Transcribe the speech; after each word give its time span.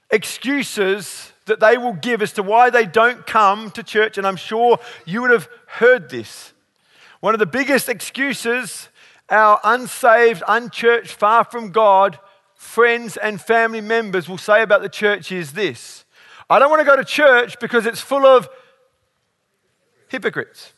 excuses 0.10 1.31
that 1.52 1.60
they 1.60 1.78
will 1.78 1.92
give 1.92 2.22
as 2.22 2.32
to 2.34 2.44
why 2.44 2.70
they 2.70 2.86
don't 2.86 3.28
come 3.28 3.72
to 3.72 3.84
church, 3.84 4.18
and 4.18 4.26
I'm 4.26 4.38
sure 4.38 4.80
you 5.06 5.22
would 5.22 5.32
have 5.32 5.50
heard 5.68 6.10
this. 6.10 6.54
One 7.20 7.36
of 7.36 7.40
the 7.40 7.46
biggest 7.46 7.90
excuses 7.90 8.88
our 9.30 9.60
unsaved, 9.66 10.44
unchurched, 10.48 11.12
far 11.12 11.44
from 11.44 11.72
God 11.72 12.18
friends 12.56 13.18
and 13.18 13.42
family 13.42 13.82
members 13.82 14.30
will 14.30 14.38
say 14.38 14.62
about 14.62 14.82
the 14.82 14.90
church 14.90 15.32
is 15.32 15.54
this 15.54 16.06
I 16.50 16.60
don't 16.60 16.70
want 16.70 16.80
to 16.80 16.86
go 16.86 16.96
to 16.96 17.04
church 17.04 17.60
because 17.60 17.86
it's 17.86 18.00
full 18.02 18.26
of 18.26 18.48
hypocrites. 20.08 20.72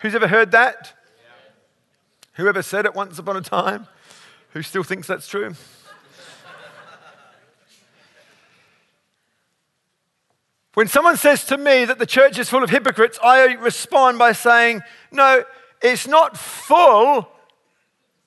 Who's 0.00 0.14
ever 0.14 0.28
heard 0.28 0.50
that? 0.50 0.92
Whoever 2.34 2.62
said 2.62 2.84
it 2.84 2.94
once 2.94 3.18
upon 3.18 3.36
a 3.36 3.40
time? 3.40 3.86
Who 4.50 4.62
still 4.62 4.82
thinks 4.82 5.06
that's 5.06 5.28
true? 5.28 5.54
When 10.74 10.88
someone 10.88 11.16
says 11.16 11.44
to 11.46 11.56
me 11.56 11.84
that 11.84 11.98
the 11.98 12.06
church 12.06 12.38
is 12.38 12.50
full 12.50 12.64
of 12.64 12.70
hypocrites, 12.70 13.18
I 13.22 13.54
respond 13.54 14.18
by 14.18 14.32
saying, 14.32 14.82
No, 15.12 15.44
it's 15.80 16.06
not 16.06 16.36
full 16.36 17.28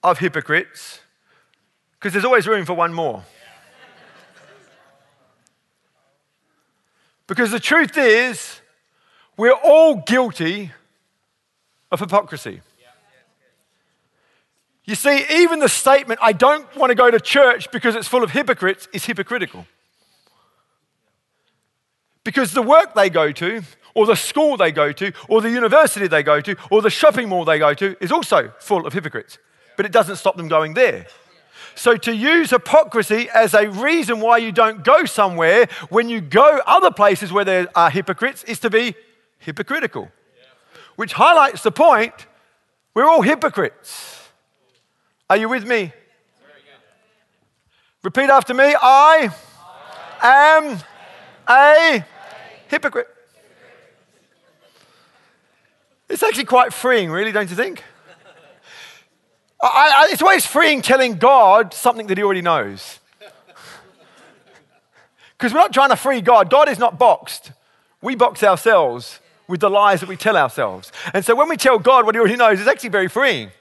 of 0.01 0.19
hypocrites, 0.19 1.01
because 1.93 2.13
there's 2.13 2.25
always 2.25 2.47
room 2.47 2.65
for 2.65 2.73
one 2.73 2.93
more. 2.93 3.23
Because 7.27 7.51
the 7.51 7.59
truth 7.59 7.97
is, 7.97 8.61
we're 9.35 9.51
all 9.51 9.95
guilty 9.95 10.71
of 11.91 11.99
hypocrisy. 11.99 12.61
You 14.85 14.95
see, 14.95 15.25
even 15.29 15.59
the 15.59 15.67
statement, 15.67 16.21
I 16.23 16.31
don't 16.31 16.73
want 16.77 16.91
to 16.91 16.95
go 16.95 17.11
to 17.11 17.19
church 17.19 17.69
because 17.71 17.95
it's 17.95 18.07
full 18.07 18.23
of 18.23 18.31
hypocrites, 18.31 18.87
is 18.93 19.05
hypocritical. 19.05 19.67
Because 22.27 22.51
the 22.51 22.61
work 22.61 22.93
they 22.93 23.09
go 23.09 23.31
to, 23.31 23.61
or 23.95 24.05
the 24.05 24.17
school 24.17 24.57
they 24.57 24.73
go 24.73 24.91
to, 24.91 25.13
or 25.29 25.39
the 25.39 25.49
university 25.49 26.09
they 26.09 26.23
go 26.23 26.41
to, 26.41 26.57
or 26.69 26.81
the 26.81 26.89
shopping 26.89 27.29
mall 27.29 27.45
they 27.45 27.57
go 27.57 27.73
to 27.75 27.95
is 28.03 28.11
also 28.11 28.51
full 28.59 28.85
of 28.85 28.91
hypocrites. 28.91 29.37
But 29.77 29.85
it 29.85 29.93
doesn't 29.93 30.17
stop 30.17 30.35
them 30.35 30.49
going 30.49 30.73
there. 30.73 31.07
So, 31.75 31.95
to 31.95 32.13
use 32.13 32.49
hypocrisy 32.49 33.29
as 33.33 33.53
a 33.53 33.69
reason 33.69 34.19
why 34.19 34.39
you 34.39 34.51
don't 34.51 34.83
go 34.83 35.05
somewhere 35.05 35.69
when 35.87 36.09
you 36.09 36.19
go 36.19 36.59
other 36.67 36.91
places 36.91 37.31
where 37.31 37.45
there 37.45 37.69
are 37.77 37.89
hypocrites 37.89 38.43
is 38.43 38.59
to 38.59 38.69
be 38.69 38.93
hypocritical, 39.39 40.11
which 40.97 41.13
highlights 41.13 41.63
the 41.63 41.71
point 41.71 42.27
we're 42.93 43.07
all 43.07 43.21
hypocrites. 43.21 44.27
Are 45.29 45.37
you 45.37 45.47
with 45.47 45.65
me? 45.65 45.93
Repeat 48.03 48.29
after 48.29 48.53
me 48.53 48.75
I 48.81 49.29
am 50.21 50.77
a 51.49 52.03
hypocrite. 52.67 53.07
It's 56.09 56.23
actually 56.23 56.45
quite 56.45 56.73
freeing, 56.73 57.09
really, 57.09 57.31
don't 57.31 57.49
you 57.49 57.55
think? 57.55 57.83
I, 59.61 60.07
I, 60.07 60.09
it's 60.11 60.21
always 60.21 60.45
freeing 60.45 60.81
telling 60.81 61.17
God 61.17 61.73
something 61.73 62.07
that 62.07 62.17
He 62.17 62.23
already 62.23 62.41
knows. 62.41 62.99
Because 65.37 65.53
we're 65.53 65.59
not 65.59 65.71
trying 65.71 65.89
to 65.89 65.95
free 65.95 66.21
God. 66.21 66.49
God 66.49 66.67
is 66.67 66.79
not 66.79 66.97
boxed. 66.97 67.51
We 68.01 68.15
box 68.15 68.41
ourselves 68.41 69.19
with 69.47 69.59
the 69.59 69.69
lies 69.69 69.99
that 69.99 70.09
we 70.09 70.15
tell 70.15 70.35
ourselves. 70.35 70.91
And 71.13 71.23
so 71.23 71.35
when 71.35 71.47
we 71.47 71.57
tell 71.57 71.77
God 71.77 72.07
what 72.07 72.15
He 72.15 72.19
already 72.19 72.37
knows, 72.37 72.59
it's 72.59 72.67
actually 72.67 72.89
very 72.89 73.07
freeing. 73.07 73.51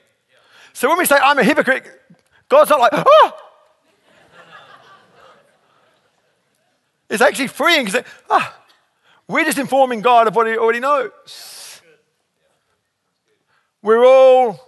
So 0.73 0.88
when 0.88 0.97
we 0.99 1.05
say, 1.05 1.17
I'm 1.17 1.38
a 1.38 1.44
hypocrite, 1.44 1.84
God's 2.49 2.71
not 2.71 2.81
like, 2.81 2.93
oh! 2.94 3.33
It's 7.09 7.23
actually 7.23 7.49
freeing 7.49 7.84
because 7.84 8.03
ah, 8.28 8.56
we're 9.28 9.44
just 9.44 9.59
informing 9.59 10.00
God 10.00 10.28
of 10.28 10.37
what 10.37 10.47
He 10.47 10.56
already 10.56 10.81
knows. 10.81 11.81
We're 13.82 14.04
all 14.04 14.60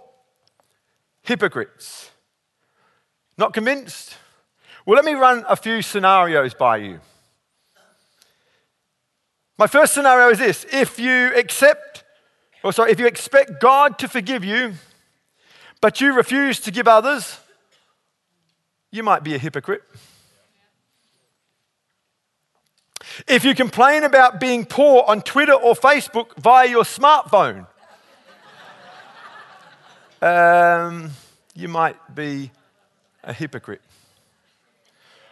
hypocrites. 1.23 2.09
Not 3.37 3.53
convinced? 3.53 4.17
Well, 4.85 4.95
let 4.95 5.05
me 5.05 5.13
run 5.13 5.45
a 5.47 5.55
few 5.55 5.81
scenarios 5.81 6.53
by 6.53 6.77
you. 6.77 6.99
My 9.57 9.67
first 9.67 9.93
scenario 9.93 10.29
is 10.29 10.39
this 10.39 10.65
if 10.71 10.97
you 10.99 11.35
accept, 11.35 12.05
or 12.63 12.71
sorry, 12.71 12.91
if 12.91 12.99
you 12.99 13.07
expect 13.07 13.59
God 13.61 13.99
to 13.99 14.07
forgive 14.07 14.45
you, 14.45 14.73
but 15.81 15.99
you 15.99 16.13
refuse 16.13 16.59
to 16.61 16.71
give 16.71 16.87
others, 16.87 17.39
you 18.91 19.03
might 19.03 19.23
be 19.23 19.35
a 19.35 19.37
hypocrite. 19.37 19.83
If 23.27 23.43
you 23.43 23.53
complain 23.53 24.03
about 24.03 24.39
being 24.39 24.65
poor 24.65 25.03
on 25.07 25.21
Twitter 25.21 25.53
or 25.53 25.75
Facebook 25.75 26.35
via 26.37 26.67
your 26.67 26.83
smartphone, 26.83 27.67
um, 30.21 31.11
you 31.55 31.67
might 31.67 32.15
be 32.15 32.51
a 33.23 33.33
hypocrite. 33.33 33.81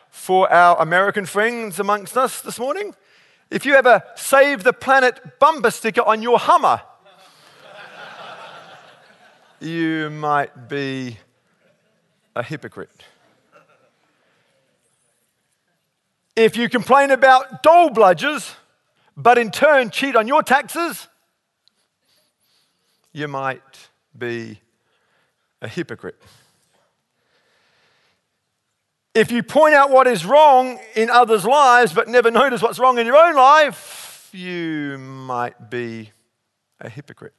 For 0.09 0.51
our 0.51 0.81
American 0.81 1.25
friends 1.25 1.79
amongst 1.79 2.17
us 2.17 2.41
this 2.41 2.59
morning, 2.59 2.93
if 3.49 3.65
you 3.65 3.73
have 3.73 3.85
a 3.85 4.03
Save 4.15 4.63
the 4.63 4.73
Planet 4.73 5.39
bumper 5.39 5.71
sticker 5.71 6.01
on 6.01 6.21
your 6.21 6.39
Hummer, 6.39 6.81
you 9.59 10.09
might 10.09 10.67
be 10.67 11.17
a 12.35 12.43
hypocrite. 12.43 13.03
If 16.37 16.55
you 16.55 16.69
complain 16.69 17.09
about 17.09 17.63
dole 17.63 17.89
bludgers, 17.89 18.53
but 19.17 19.39
in 19.39 19.49
turn 19.49 19.89
cheat 19.89 20.15
on 20.15 20.27
your 20.27 20.43
taxes, 20.43 21.07
you 23.11 23.27
might 23.27 23.89
be 24.15 24.59
a 25.63 25.67
hypocrite. 25.67 26.21
If 29.15 29.31
you 29.31 29.41
point 29.41 29.73
out 29.73 29.89
what 29.89 30.05
is 30.05 30.27
wrong 30.27 30.77
in 30.95 31.09
others' 31.09 31.43
lives 31.43 31.91
but 31.91 32.07
never 32.07 32.29
notice 32.29 32.61
what's 32.61 32.77
wrong 32.77 32.99
in 32.99 33.07
your 33.07 33.17
own 33.17 33.35
life, 33.35 34.29
you 34.31 34.99
might 34.99 35.71
be 35.71 36.11
a 36.79 36.87
hypocrite. 36.87 37.33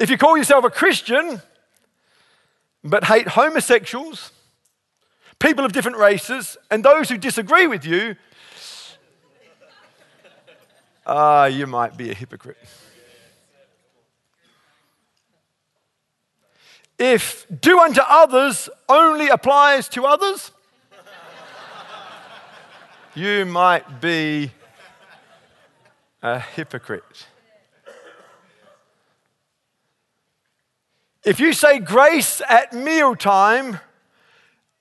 If 0.00 0.10
you 0.10 0.18
call 0.18 0.36
yourself 0.36 0.64
a 0.64 0.70
Christian 0.70 1.40
but 2.82 3.04
hate 3.04 3.28
homosexuals, 3.28 4.32
people 5.38 5.64
of 5.64 5.72
different 5.72 5.98
races, 5.98 6.56
and 6.70 6.84
those 6.84 7.08
who 7.08 7.18
disagree 7.18 7.66
with 7.66 7.84
you, 7.84 8.16
ah, 11.06 11.46
you 11.46 11.66
might 11.66 11.96
be 11.96 12.10
a 12.10 12.14
hypocrite. 12.14 12.56
If 16.98 17.46
do 17.60 17.80
unto 17.80 18.00
others 18.06 18.68
only 18.88 19.28
applies 19.28 19.88
to 19.90 20.06
others, 20.06 20.52
you 23.14 23.44
might 23.44 24.00
be 24.00 24.52
a 26.22 26.38
hypocrite. 26.38 27.26
If 31.24 31.40
you 31.40 31.52
say 31.52 31.78
grace 31.78 32.42
at 32.48 32.72
mealtime 32.72 33.80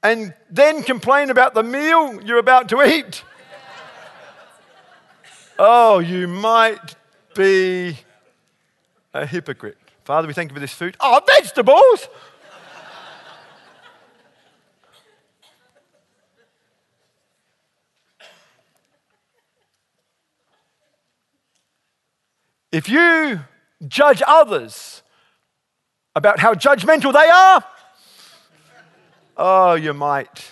and 0.04 0.34
then 0.50 0.84
complain 0.84 1.30
about 1.30 1.54
the 1.54 1.64
meal 1.64 2.22
you're 2.24 2.38
about 2.38 2.68
to 2.70 2.84
eat, 2.84 3.24
oh, 5.58 6.00
you 6.00 6.28
might 6.28 6.96
be 7.34 7.98
a 9.14 9.26
hypocrite. 9.26 9.78
Father, 10.04 10.28
we 10.28 10.34
thank 10.34 10.52
you 10.52 10.54
for 10.54 10.60
this 10.60 10.74
food. 10.74 10.98
Oh, 11.00 11.22
vegetables! 11.26 12.10
if 22.72 22.90
you 22.90 23.40
judge 23.88 24.22
others 24.28 25.04
about 26.16 26.40
how 26.40 26.54
judgmental 26.54 27.14
they 27.14 27.30
are, 27.30 27.64
oh, 29.38 29.74
you 29.74 29.94
might 29.94 30.50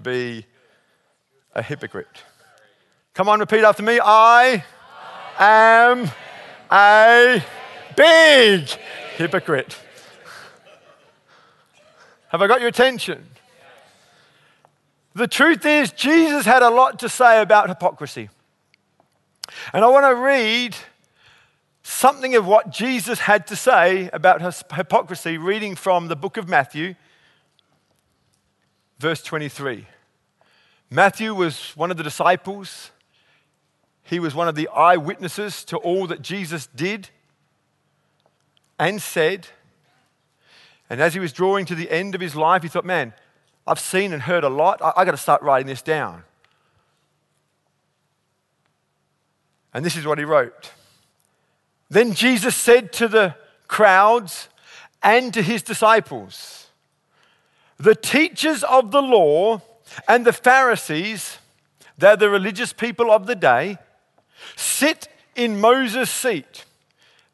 be 0.00 0.44
a 1.54 1.62
hypocrite. 1.62 2.24
Come 3.14 3.28
on, 3.28 3.40
repeat 3.40 3.64
after 3.64 3.82
me. 3.82 3.98
I 4.02 4.64
am 5.38 6.10
a 6.70 7.42
big 7.96 8.68
hypocrite. 9.16 9.76
Have 12.28 12.42
I 12.42 12.46
got 12.46 12.60
your 12.60 12.68
attention? 12.68 13.26
The 15.14 15.26
truth 15.26 15.66
is, 15.66 15.90
Jesus 15.90 16.46
had 16.46 16.62
a 16.62 16.70
lot 16.70 17.00
to 17.00 17.08
say 17.08 17.42
about 17.42 17.68
hypocrisy. 17.68 18.28
And 19.72 19.84
I 19.84 19.88
want 19.88 20.06
to 20.06 20.14
read 20.14 20.76
something 21.82 22.36
of 22.36 22.46
what 22.46 22.70
Jesus 22.70 23.18
had 23.18 23.48
to 23.48 23.56
say 23.56 24.08
about 24.12 24.40
hypocrisy, 24.72 25.36
reading 25.36 25.74
from 25.74 26.06
the 26.06 26.14
book 26.14 26.36
of 26.36 26.48
Matthew, 26.48 26.94
verse 29.00 29.22
23. 29.22 29.86
Matthew 30.90 31.34
was 31.34 31.72
one 31.74 31.90
of 31.90 31.96
the 31.96 32.02
disciples. 32.02 32.90
He 34.02 34.20
was 34.20 34.34
one 34.34 34.46
of 34.46 34.54
the 34.54 34.68
eyewitnesses 34.68 35.64
to 35.64 35.78
all 35.78 36.06
that 36.08 36.20
Jesus 36.20 36.66
did 36.76 37.08
and 38.78 39.00
said. 39.00 39.48
And 40.90 41.00
as 41.00 41.14
he 41.14 41.20
was 41.20 41.32
drawing 41.32 41.64
to 41.64 41.74
the 41.74 41.90
end 41.90 42.14
of 42.14 42.20
his 42.20 42.36
life, 42.36 42.62
he 42.62 42.68
thought, 42.68 42.84
man, 42.84 43.14
I've 43.66 43.80
seen 43.80 44.12
and 44.12 44.20
heard 44.20 44.44
a 44.44 44.50
lot. 44.50 44.82
I, 44.82 44.92
I 44.94 45.04
got 45.06 45.12
to 45.12 45.16
start 45.16 45.40
writing 45.40 45.66
this 45.66 45.80
down. 45.80 46.24
And 49.72 49.82
this 49.82 49.96
is 49.96 50.04
what 50.04 50.18
he 50.18 50.24
wrote. 50.24 50.72
Then 51.88 52.12
Jesus 52.12 52.54
said 52.54 52.92
to 52.94 53.08
the 53.08 53.34
crowds 53.66 54.48
and 55.02 55.32
to 55.32 55.40
his 55.40 55.62
disciples, 55.62 56.59
The 57.80 57.94
teachers 57.94 58.62
of 58.62 58.90
the 58.90 59.00
law 59.00 59.62
and 60.06 60.26
the 60.26 60.34
Pharisees, 60.34 61.38
they're 61.96 62.14
the 62.14 62.28
religious 62.28 62.74
people 62.74 63.10
of 63.10 63.26
the 63.26 63.34
day, 63.34 63.78
sit 64.54 65.08
in 65.34 65.58
Moses' 65.58 66.10
seat. 66.10 66.66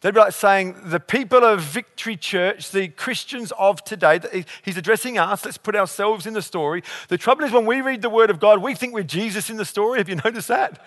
They'd 0.00 0.14
be 0.14 0.20
like 0.20 0.34
saying, 0.34 0.76
the 0.84 1.00
people 1.00 1.44
of 1.44 1.62
Victory 1.62 2.16
Church, 2.16 2.70
the 2.70 2.86
Christians 2.86 3.52
of 3.58 3.82
today, 3.82 4.20
he's 4.62 4.76
addressing 4.76 5.18
us. 5.18 5.44
Let's 5.44 5.58
put 5.58 5.74
ourselves 5.74 6.26
in 6.26 6.34
the 6.34 6.42
story. 6.42 6.84
The 7.08 7.18
trouble 7.18 7.42
is, 7.42 7.50
when 7.50 7.66
we 7.66 7.80
read 7.80 8.02
the 8.02 8.10
Word 8.10 8.30
of 8.30 8.38
God, 8.38 8.62
we 8.62 8.76
think 8.76 8.94
we're 8.94 9.02
Jesus 9.02 9.50
in 9.50 9.56
the 9.56 9.64
story. 9.64 9.98
Have 9.98 10.08
you 10.08 10.14
noticed 10.24 10.46
that? 10.46 10.80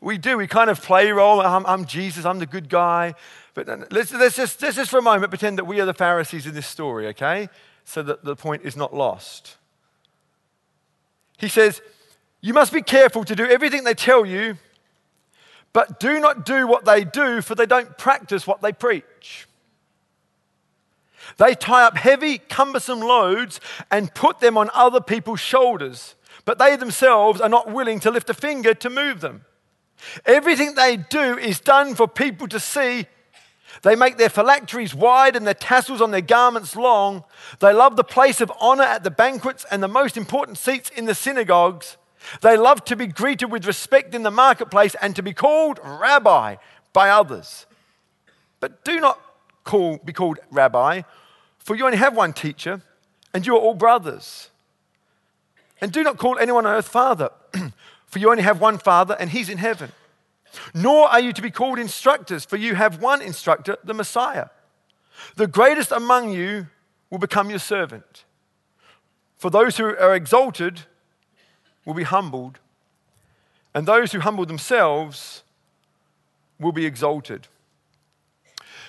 We 0.00 0.18
do. 0.18 0.36
We 0.36 0.48
kind 0.48 0.68
of 0.68 0.82
play 0.82 1.12
role. 1.12 1.40
I'm, 1.40 1.64
I'm 1.64 1.84
Jesus, 1.84 2.24
I'm 2.24 2.40
the 2.40 2.46
good 2.46 2.68
guy. 2.68 3.14
But 3.54 3.92
let's, 3.92 4.12
let's, 4.12 4.34
just, 4.34 4.60
let's 4.62 4.74
just 4.74 4.90
for 4.90 4.98
a 4.98 5.02
moment 5.02 5.30
pretend 5.30 5.58
that 5.58 5.64
we 5.64 5.80
are 5.80 5.86
the 5.86 5.94
Pharisees 5.94 6.44
in 6.44 6.54
this 6.54 6.66
story, 6.66 7.06
okay? 7.08 7.48
So 7.88 8.02
that 8.02 8.22
the 8.22 8.36
point 8.36 8.66
is 8.66 8.76
not 8.76 8.92
lost. 8.92 9.56
He 11.38 11.48
says, 11.48 11.80
You 12.42 12.52
must 12.52 12.70
be 12.70 12.82
careful 12.82 13.24
to 13.24 13.34
do 13.34 13.46
everything 13.46 13.84
they 13.84 13.94
tell 13.94 14.26
you, 14.26 14.58
but 15.72 15.98
do 15.98 16.20
not 16.20 16.44
do 16.44 16.66
what 16.66 16.84
they 16.84 17.02
do, 17.02 17.40
for 17.40 17.54
they 17.54 17.64
don't 17.64 17.96
practice 17.96 18.46
what 18.46 18.60
they 18.60 18.74
preach. 18.74 19.48
They 21.38 21.54
tie 21.54 21.84
up 21.84 21.96
heavy, 21.96 22.36
cumbersome 22.36 23.00
loads 23.00 23.58
and 23.90 24.14
put 24.14 24.40
them 24.40 24.58
on 24.58 24.68
other 24.74 25.00
people's 25.00 25.40
shoulders, 25.40 26.14
but 26.44 26.58
they 26.58 26.76
themselves 26.76 27.40
are 27.40 27.48
not 27.48 27.72
willing 27.72 28.00
to 28.00 28.10
lift 28.10 28.28
a 28.28 28.34
finger 28.34 28.74
to 28.74 28.90
move 28.90 29.22
them. 29.22 29.46
Everything 30.26 30.74
they 30.74 30.98
do 30.98 31.38
is 31.38 31.58
done 31.58 31.94
for 31.94 32.06
people 32.06 32.48
to 32.48 32.60
see. 32.60 33.06
They 33.82 33.94
make 33.94 34.16
their 34.16 34.28
phylacteries 34.28 34.94
wide 34.94 35.36
and 35.36 35.46
their 35.46 35.54
tassels 35.54 36.00
on 36.00 36.10
their 36.10 36.20
garments 36.20 36.74
long. 36.74 37.24
They 37.60 37.72
love 37.72 37.96
the 37.96 38.04
place 38.04 38.40
of 38.40 38.52
honor 38.60 38.84
at 38.84 39.04
the 39.04 39.10
banquets 39.10 39.64
and 39.70 39.82
the 39.82 39.88
most 39.88 40.16
important 40.16 40.58
seats 40.58 40.90
in 40.90 41.04
the 41.04 41.14
synagogues. 41.14 41.96
They 42.40 42.56
love 42.56 42.84
to 42.86 42.96
be 42.96 43.06
greeted 43.06 43.50
with 43.50 43.66
respect 43.66 44.14
in 44.14 44.22
the 44.22 44.30
marketplace 44.30 44.96
and 45.00 45.14
to 45.16 45.22
be 45.22 45.32
called 45.32 45.78
rabbi 45.82 46.56
by 46.92 47.10
others. 47.10 47.66
But 48.60 48.84
do 48.84 49.00
not 49.00 49.20
call, 49.64 49.98
be 49.98 50.12
called 50.12 50.38
rabbi, 50.50 51.02
for 51.58 51.76
you 51.76 51.84
only 51.84 51.98
have 51.98 52.16
one 52.16 52.32
teacher, 52.32 52.82
and 53.32 53.46
you 53.46 53.54
are 53.54 53.60
all 53.60 53.74
brothers. 53.74 54.50
And 55.80 55.92
do 55.92 56.02
not 56.02 56.16
call 56.16 56.38
anyone 56.38 56.66
on 56.66 56.74
earth 56.74 56.88
father. 56.88 57.30
For 58.08 58.18
you 58.18 58.30
only 58.30 58.42
have 58.42 58.60
one 58.60 58.78
Father, 58.78 59.16
and 59.20 59.30
He's 59.30 59.48
in 59.48 59.58
heaven. 59.58 59.92
Nor 60.74 61.08
are 61.08 61.20
you 61.20 61.32
to 61.32 61.42
be 61.42 61.50
called 61.50 61.78
instructors, 61.78 62.44
for 62.44 62.56
you 62.56 62.74
have 62.74 63.02
one 63.02 63.22
instructor, 63.22 63.76
the 63.84 63.94
Messiah. 63.94 64.48
The 65.36 65.46
greatest 65.46 65.92
among 65.92 66.30
you 66.30 66.66
will 67.10 67.18
become 67.18 67.50
your 67.50 67.58
servant. 67.58 68.24
For 69.36 69.50
those 69.50 69.76
who 69.76 69.84
are 69.84 70.14
exalted 70.14 70.82
will 71.84 71.94
be 71.94 72.04
humbled, 72.04 72.58
and 73.74 73.86
those 73.86 74.12
who 74.12 74.20
humble 74.20 74.46
themselves 74.46 75.42
will 76.58 76.72
be 76.72 76.86
exalted. 76.86 77.46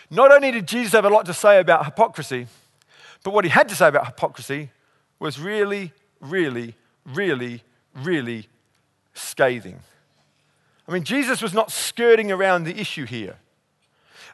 Not 0.09 0.31
only 0.31 0.51
did 0.51 0.67
Jesus 0.67 0.93
have 0.93 1.05
a 1.05 1.09
lot 1.09 1.25
to 1.27 1.33
say 1.33 1.59
about 1.59 1.85
hypocrisy, 1.85 2.47
but 3.23 3.31
what 3.33 3.45
he 3.45 3.49
had 3.49 3.69
to 3.69 3.75
say 3.75 3.87
about 3.87 4.07
hypocrisy 4.07 4.71
was 5.19 5.39
really, 5.39 5.93
really, 6.19 6.75
really, 7.05 7.63
really 7.93 8.47
scathing. 9.13 9.79
I 10.89 10.91
mean, 10.91 11.03
Jesus 11.03 11.39
was 11.39 11.53
not 11.53 11.71
skirting 11.71 12.31
around 12.31 12.63
the 12.63 12.79
issue 12.79 13.05
here. 13.05 13.35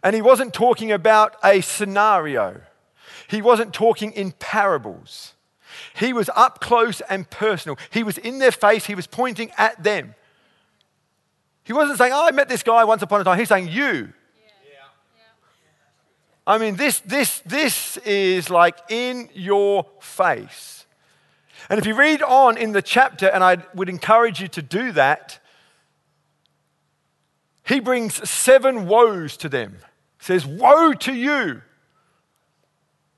And 0.01 0.15
he 0.15 0.21
wasn't 0.21 0.53
talking 0.53 0.89
about 0.89 1.35
a 1.43 1.59
scenario, 1.59 2.61
he 3.27 3.41
wasn't 3.41 3.73
talking 3.73 4.13
in 4.13 4.31
parables. 4.31 5.33
He 5.93 6.13
was 6.13 6.29
up 6.37 6.61
close 6.61 7.01
and 7.01 7.29
personal. 7.29 7.77
He 7.89 8.01
was 8.01 8.17
in 8.17 8.39
their 8.39 8.51
face, 8.51 8.85
he 8.85 8.95
was 8.95 9.07
pointing 9.07 9.51
at 9.57 9.83
them. 9.83 10.15
He 11.65 11.73
wasn't 11.73 11.97
saying, 11.97 12.13
Oh, 12.13 12.25
I 12.25 12.31
met 12.31 12.47
this 12.47 12.63
guy 12.63 12.85
once 12.85 13.01
upon 13.01 13.19
a 13.19 13.23
time. 13.25 13.37
He's 13.37 13.49
saying, 13.49 13.67
You. 13.67 14.13
I 16.47 16.57
mean, 16.59 16.75
this, 16.75 16.99
this, 16.99 17.39
this 17.39 17.97
is 17.97 18.49
like 18.49 18.77
in 18.89 19.29
your 19.33 19.87
face. 19.99 20.85
And 21.69 21.79
if 21.79 21.85
you 21.87 21.95
read 21.95 22.21
on 22.21 22.55
in 22.57 22.71
the 22.71 22.83
chapter, 22.83 23.27
and 23.27 23.43
I 23.43 23.57
would 23.73 23.89
encourage 23.89 24.39
you 24.39 24.47
to 24.49 24.61
do 24.61 24.91
that, 24.93 25.39
he 27.65 27.79
brings 27.79 28.27
seven 28.29 28.87
woes 28.87 29.37
to 29.37 29.49
them. 29.49 29.77
He 30.19 30.25
says, 30.25 30.45
Woe 30.45 30.93
to 30.93 31.13
you! 31.13 31.61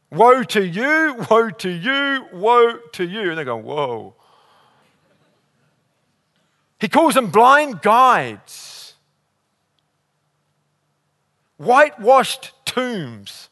Woe 0.10 0.44
to 0.44 0.66
you, 0.66 1.26
woe 1.30 1.50
to 1.50 1.70
you, 1.70 2.26
woe 2.32 2.78
to 2.94 3.04
you. 3.04 3.30
And 3.30 3.38
they 3.38 3.44
go, 3.44 3.58
Whoa. 3.58 4.16
He 6.80 6.88
calls 6.88 7.16
them 7.16 7.32
blind 7.32 7.82
guides, 7.82 8.94
whitewashed 11.58 12.54
tombs. 12.66 13.50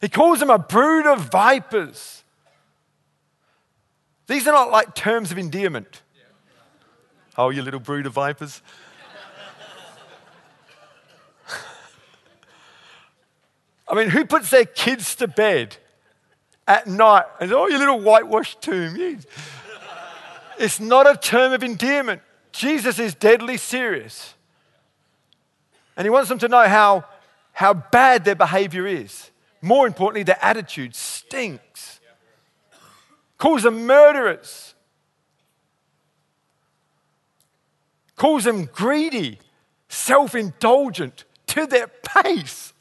He 0.00 0.08
calls 0.08 0.40
them 0.40 0.50
a 0.50 0.58
brood 0.58 1.06
of 1.06 1.30
vipers. 1.30 2.24
These 4.26 4.48
are 4.48 4.52
not 4.52 4.70
like 4.70 4.94
terms 4.94 5.30
of 5.30 5.38
endearment. 5.38 6.02
Oh, 7.38 7.50
you 7.50 7.62
little 7.62 7.80
brood 7.80 8.06
of 8.06 8.12
vipers. 8.12 8.60
I 13.92 13.94
mean, 13.94 14.08
who 14.08 14.24
puts 14.24 14.48
their 14.48 14.64
kids 14.64 15.14
to 15.16 15.28
bed 15.28 15.76
at 16.66 16.86
night 16.86 17.26
and, 17.40 17.52
oh, 17.52 17.68
you 17.68 17.78
little 17.78 18.00
whitewashed 18.00 18.62
tomb? 18.62 19.20
It's 20.58 20.80
not 20.80 21.06
a 21.06 21.14
term 21.14 21.52
of 21.52 21.62
endearment. 21.62 22.22
Jesus 22.52 22.98
is 22.98 23.14
deadly 23.14 23.58
serious. 23.58 24.32
And 25.94 26.06
he 26.06 26.10
wants 26.10 26.30
them 26.30 26.38
to 26.38 26.48
know 26.48 26.66
how, 26.66 27.04
how 27.52 27.74
bad 27.74 28.24
their 28.24 28.34
behavior 28.34 28.86
is. 28.86 29.30
More 29.60 29.86
importantly, 29.86 30.22
their 30.22 30.42
attitude 30.42 30.94
stinks. 30.94 32.00
Calls 33.36 33.64
them 33.64 33.86
murderers. 33.86 34.74
Calls 38.16 38.44
them 38.44 38.70
greedy, 38.72 39.38
self 39.88 40.34
indulgent 40.34 41.24
to 41.48 41.66
their 41.66 41.88
pace. 41.88 42.71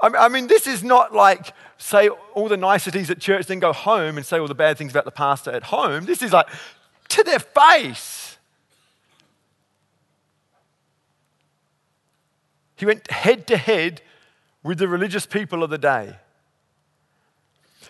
I 0.00 0.28
mean, 0.28 0.46
this 0.46 0.66
is 0.66 0.84
not 0.84 1.14
like 1.14 1.54
say 1.78 2.08
all 2.08 2.48
the 2.48 2.56
niceties 2.56 3.10
at 3.10 3.18
church, 3.18 3.46
then 3.46 3.60
go 3.60 3.72
home 3.72 4.16
and 4.16 4.26
say 4.26 4.38
all 4.38 4.46
the 4.46 4.54
bad 4.54 4.76
things 4.76 4.92
about 4.92 5.04
the 5.06 5.10
pastor 5.10 5.50
at 5.50 5.64
home. 5.64 6.04
This 6.04 6.22
is 6.22 6.32
like 6.32 6.48
to 7.08 7.22
their 7.22 7.38
face. 7.38 8.36
He 12.76 12.84
went 12.84 13.10
head 13.10 13.46
to 13.46 13.56
head 13.56 14.02
with 14.62 14.78
the 14.78 14.88
religious 14.88 15.24
people 15.24 15.62
of 15.62 15.70
the 15.70 15.78
day 15.78 16.16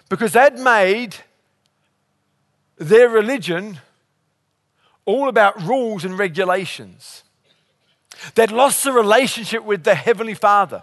because 0.09 0.33
they'd 0.33 0.59
made 0.59 1.17
their 2.79 3.09
religion 3.09 3.81
all 5.05 5.29
about 5.29 5.61
rules 5.63 6.05
and 6.05 6.19
regulations. 6.19 7.25
They'd 8.35 8.53
lost 8.53 8.85
the 8.85 8.93
relationship 8.93 9.65
with 9.65 9.85
the 9.85 9.95
Heavenly 9.95 10.35
Father. 10.35 10.83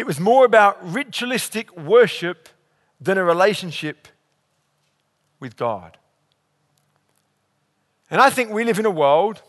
It 0.00 0.06
was 0.06 0.18
more 0.18 0.46
about 0.46 0.78
ritualistic 0.94 1.76
worship 1.76 2.48
than 3.02 3.18
a 3.18 3.22
relationship 3.22 4.08
with 5.40 5.58
God. 5.58 5.98
And 8.10 8.18
I 8.18 8.30
think 8.30 8.50
we 8.50 8.64
live 8.64 8.78
in 8.78 8.86
a 8.86 8.90
world 8.90 9.42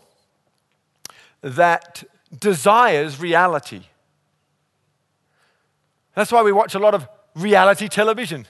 that 1.40 2.04
desires 2.38 3.18
reality. 3.18 3.84
That's 6.14 6.30
why 6.30 6.42
we 6.42 6.52
watch 6.52 6.74
a 6.74 6.78
lot 6.78 6.92
of 6.92 7.08
reality 7.34 7.88
television. 7.88 8.46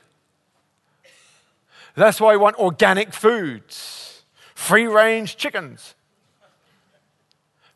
That's 1.95 2.21
why 2.21 2.33
we 2.33 2.39
want 2.39 2.57
organic 2.57 3.13
foods, 3.13 4.25
free 4.57 4.89
range 4.89 5.37
chickens. 5.37 5.95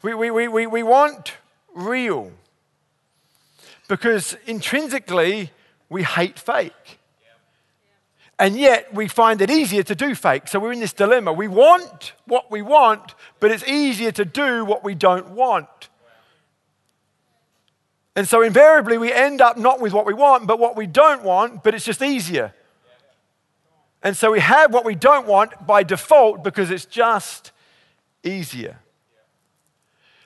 We, 0.03 0.15
we, 0.15 0.33
we, 0.33 0.49
we, 0.49 0.67
we 0.67 0.83
want 0.83 1.35
real 1.73 2.33
because 3.89 4.37
intrinsically 4.47 5.51
we 5.89 6.03
hate 6.03 6.39
fake. 6.39 6.99
And 8.39 8.57
yet 8.57 8.93
we 8.93 9.09
find 9.09 9.41
it 9.41 9.51
easier 9.51 9.83
to 9.85 9.95
do 9.95 10.15
fake. 10.15 10.49
So 10.49 10.59
we're 10.59 10.73
in 10.73 10.81
this 10.81 10.93
dilemma. 10.93 11.33
We 11.33 11.49
want 11.49 12.13
what 12.27 12.51
we 12.51 12.61
want, 12.61 13.15
but 13.41 13.51
it's 13.51 13.67
easier 13.67 14.13
to 14.13 14.25
do 14.25 14.65
what 14.65 14.85
we 14.85 14.95
don't 14.95 15.31
want. 15.31 15.89
And 18.15 18.29
so 18.29 18.43
invariably 18.43 18.99
we 18.99 19.13
end 19.13 19.41
up 19.41 19.57
not 19.57 19.81
with 19.81 19.93
what 19.93 20.07
we 20.07 20.15
want, 20.15 20.47
but 20.47 20.59
what 20.59 20.77
we 20.77 20.87
don't 20.87 21.23
want, 21.23 21.63
but 21.63 21.75
it's 21.75 21.85
just 21.85 22.03
easier. 22.03 22.55
And 24.03 24.17
so 24.17 24.31
we 24.31 24.41
have 24.41 24.73
what 24.73 24.85
we 24.85 24.95
don't 24.95 25.27
want 25.27 25.67
by 25.67 25.83
default 25.83 26.45
because 26.45 26.71
it's 26.71 26.85
just 26.85 27.53
easier. 28.23 28.79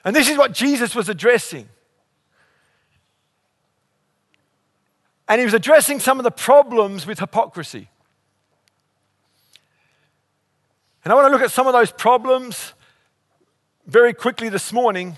And 0.03 0.15
this 0.15 0.29
is 0.29 0.37
what 0.37 0.53
Jesus 0.53 0.95
was 0.95 1.09
addressing. 1.09 1.67
And 5.31 5.39
he 5.39 5.45
was 5.45 5.53
addressing 5.53 6.01
some 6.01 6.19
of 6.19 6.25
the 6.25 6.29
problems 6.29 7.07
with 7.07 7.19
hypocrisy. 7.19 7.87
And 11.05 11.13
I 11.13 11.15
want 11.15 11.27
to 11.27 11.31
look 11.31 11.41
at 11.41 11.51
some 11.51 11.67
of 11.67 11.73
those 11.73 11.89
problems 11.89 12.73
very 13.85 14.13
quickly 14.13 14.49
this 14.49 14.73
morning 14.73 15.15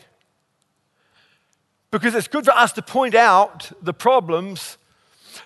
because 1.89 2.13
it's 2.13 2.27
good 2.27 2.45
for 2.45 2.51
us 2.51 2.71
to 2.73 2.83
point 2.83 3.15
out 3.15 3.71
the 3.81 3.91
problems 3.91 4.77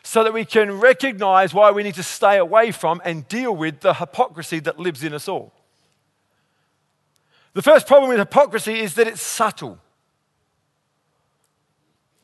so 0.04 0.22
that 0.26 0.34
we 0.34 0.44
can 0.44 0.82
recognize 0.82 1.54
why 1.54 1.72
we 1.72 1.82
need 1.82 1.96
to 1.96 2.04
stay 2.04 2.36
away 2.38 2.72
from 2.72 3.02
and 3.06 3.26
deal 3.30 3.56
with 3.56 3.80
the 3.80 3.94
hypocrisy 3.94 4.60
that 4.60 4.78
lives 4.78 5.02
in 5.02 5.14
us 5.14 5.30
all. 5.30 5.54
The 7.54 7.62
first 7.62 7.88
problem 7.88 8.10
with 8.10 8.20
hypocrisy 8.20 8.82
is 8.82 8.96
that 8.96 9.08
it's 9.08 9.22
subtle. 9.22 9.80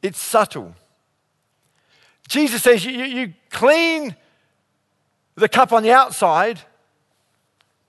It's 0.02 0.20
subtle. 0.20 0.76
Jesus 2.34 2.63
says 2.63 2.84
you, 2.84 2.92
you 2.92 3.34
clean 3.52 4.16
the 5.36 5.48
cup 5.48 5.72
on 5.72 5.84
the 5.84 5.92
outside, 5.92 6.60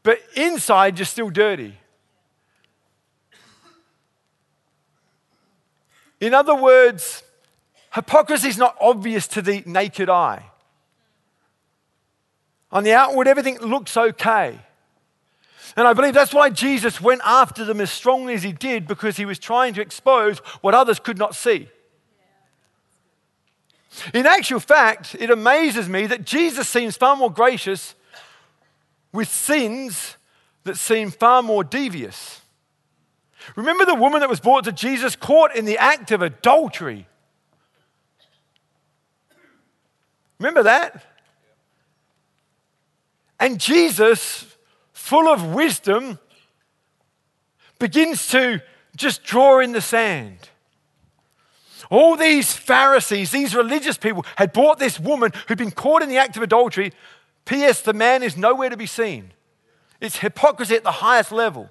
but 0.02 0.18
inside 0.36 0.98
you're 0.98 1.06
still 1.06 1.30
dirty. 1.30 1.78
In 6.20 6.34
other 6.34 6.54
words, 6.54 7.22
hypocrisy 7.94 8.48
is 8.48 8.58
not 8.58 8.76
obvious 8.82 9.26
to 9.28 9.40
the 9.40 9.62
naked 9.64 10.10
eye. 10.10 10.44
On 12.70 12.84
the 12.84 12.92
outward, 12.92 13.26
everything 13.26 13.58
looks 13.60 13.96
okay. 13.96 14.58
And 15.74 15.88
I 15.88 15.94
believe 15.94 16.12
that's 16.12 16.34
why 16.34 16.50
Jesus 16.50 17.00
went 17.00 17.22
after 17.24 17.64
them 17.64 17.80
as 17.80 17.90
strongly 17.90 18.34
as 18.34 18.42
he 18.42 18.52
did, 18.52 18.86
because 18.86 19.16
he 19.16 19.24
was 19.24 19.38
trying 19.38 19.72
to 19.72 19.80
expose 19.80 20.40
what 20.60 20.74
others 20.74 21.00
could 21.00 21.16
not 21.16 21.34
see. 21.34 21.70
In 24.12 24.26
actual 24.26 24.60
fact, 24.60 25.16
it 25.18 25.30
amazes 25.30 25.88
me 25.88 26.06
that 26.06 26.24
Jesus 26.24 26.68
seems 26.68 26.96
far 26.96 27.16
more 27.16 27.30
gracious 27.30 27.94
with 29.12 29.28
sins 29.28 30.16
that 30.64 30.76
seem 30.76 31.10
far 31.10 31.42
more 31.42 31.62
devious. 31.62 32.40
Remember 33.56 33.84
the 33.84 33.94
woman 33.94 34.20
that 34.20 34.28
was 34.28 34.40
brought 34.40 34.64
to 34.64 34.72
Jesus 34.72 35.14
caught 35.14 35.54
in 35.54 35.64
the 35.64 35.78
act 35.78 36.10
of 36.10 36.22
adultery? 36.22 37.06
Remember 40.38 40.62
that? 40.64 41.04
And 43.38 43.60
Jesus, 43.60 44.46
full 44.92 45.28
of 45.28 45.54
wisdom, 45.54 46.18
begins 47.78 48.28
to 48.28 48.62
just 48.96 49.22
draw 49.22 49.60
in 49.60 49.72
the 49.72 49.80
sand. 49.80 50.48
All 51.90 52.16
these 52.16 52.54
Pharisees, 52.54 53.30
these 53.30 53.54
religious 53.54 53.96
people, 53.96 54.24
had 54.36 54.52
brought 54.52 54.78
this 54.78 54.98
woman 54.98 55.32
who'd 55.48 55.58
been 55.58 55.70
caught 55.70 56.02
in 56.02 56.08
the 56.08 56.16
act 56.16 56.36
of 56.36 56.42
adultery. 56.42 56.92
P.S. 57.44 57.82
The 57.82 57.92
man 57.92 58.22
is 58.22 58.36
nowhere 58.36 58.70
to 58.70 58.76
be 58.76 58.86
seen. 58.86 59.32
It's 60.00 60.18
hypocrisy 60.18 60.74
at 60.76 60.82
the 60.82 60.90
highest 60.90 61.32
level. 61.32 61.70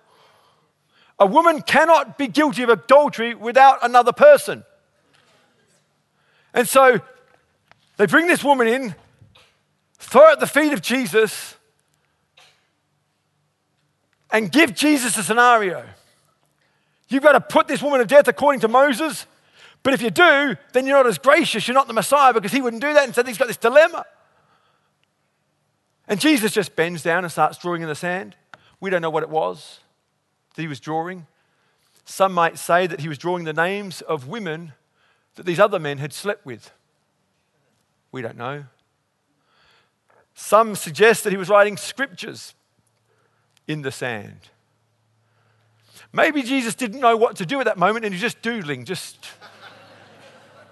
A 1.19 1.25
woman 1.25 1.61
cannot 1.61 2.17
be 2.17 2.27
guilty 2.27 2.63
of 2.63 2.69
adultery 2.69 3.35
without 3.35 3.79
another 3.83 4.11
person. 4.11 4.63
And 6.53 6.67
so 6.67 7.01
they 7.97 8.05
bring 8.05 8.27
this 8.27 8.43
woman 8.43 8.67
in, 8.67 8.95
throw 9.97 10.31
at 10.31 10.39
the 10.39 10.47
feet 10.47 10.73
of 10.73 10.81
Jesus, 10.81 11.55
and 14.31 14.51
give 14.51 14.73
Jesus 14.73 15.17
a 15.17 15.23
scenario. 15.23 15.85
You've 17.07 17.23
got 17.23 17.33
to 17.33 17.41
put 17.41 17.67
this 17.67 17.81
woman 17.81 17.99
to 17.99 18.05
death 18.05 18.27
according 18.27 18.61
to 18.61 18.67
Moses. 18.67 19.27
But 19.83 19.93
if 19.93 20.01
you 20.01 20.09
do, 20.09 20.55
then 20.71 20.87
you're 20.87 20.97
not 20.97 21.07
as 21.07 21.17
gracious. 21.17 21.67
You're 21.67 21.75
not 21.75 21.87
the 21.87 21.93
Messiah 21.93 22.33
because 22.33 22.53
he 22.53 22.61
wouldn't 22.61 22.81
do 22.81 22.93
that. 22.93 23.03
And 23.03 23.13
so 23.13 23.23
he's 23.23 23.37
got 23.37 23.47
this 23.47 23.57
dilemma. 23.57 24.05
And 26.07 26.19
Jesus 26.19 26.53
just 26.53 26.75
bends 26.75 27.03
down 27.03 27.23
and 27.23 27.31
starts 27.31 27.57
drawing 27.57 27.81
in 27.81 27.89
the 27.89 27.95
sand. 27.95 28.35
We 28.79 28.89
don't 28.89 29.01
know 29.01 29.09
what 29.09 29.23
it 29.23 29.29
was 29.29 29.79
that 30.55 30.61
he 30.61 30.67
was 30.67 30.79
drawing. 30.79 31.27
Some 32.05 32.33
might 32.33 32.57
say 32.57 32.87
that 32.87 33.01
he 33.01 33.07
was 33.07 33.17
drawing 33.17 33.43
the 33.43 33.53
names 33.53 34.01
of 34.01 34.27
women 34.27 34.73
that 35.35 35.45
these 35.45 35.59
other 35.59 35.79
men 35.79 35.97
had 35.97 36.13
slept 36.13 36.45
with. 36.45 36.71
We 38.11 38.21
don't 38.21 38.37
know. 38.37 38.65
Some 40.35 40.75
suggest 40.75 41.23
that 41.23 41.31
he 41.31 41.37
was 41.37 41.49
writing 41.49 41.77
scriptures 41.77 42.53
in 43.67 43.81
the 43.81 43.91
sand. 43.91 44.49
Maybe 46.11 46.43
Jesus 46.43 46.75
didn't 46.75 46.99
know 46.99 47.17
what 47.17 47.37
to 47.37 47.45
do 47.45 47.59
at 47.59 47.65
that 47.65 47.77
moment 47.77 48.05
and 48.05 48.13
he's 48.13 48.21
just 48.21 48.41
doodling, 48.41 48.85
just 48.85 49.17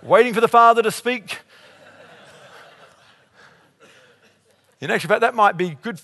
waiting 0.03 0.33
for 0.33 0.41
the 0.41 0.47
Father 0.47 0.81
to 0.83 0.91
speak. 0.91 1.39
In 4.79 4.89
actual 4.89 5.09
fact, 5.09 5.21
that 5.21 5.35
might 5.35 5.57
be 5.57 5.77
good 5.81 6.01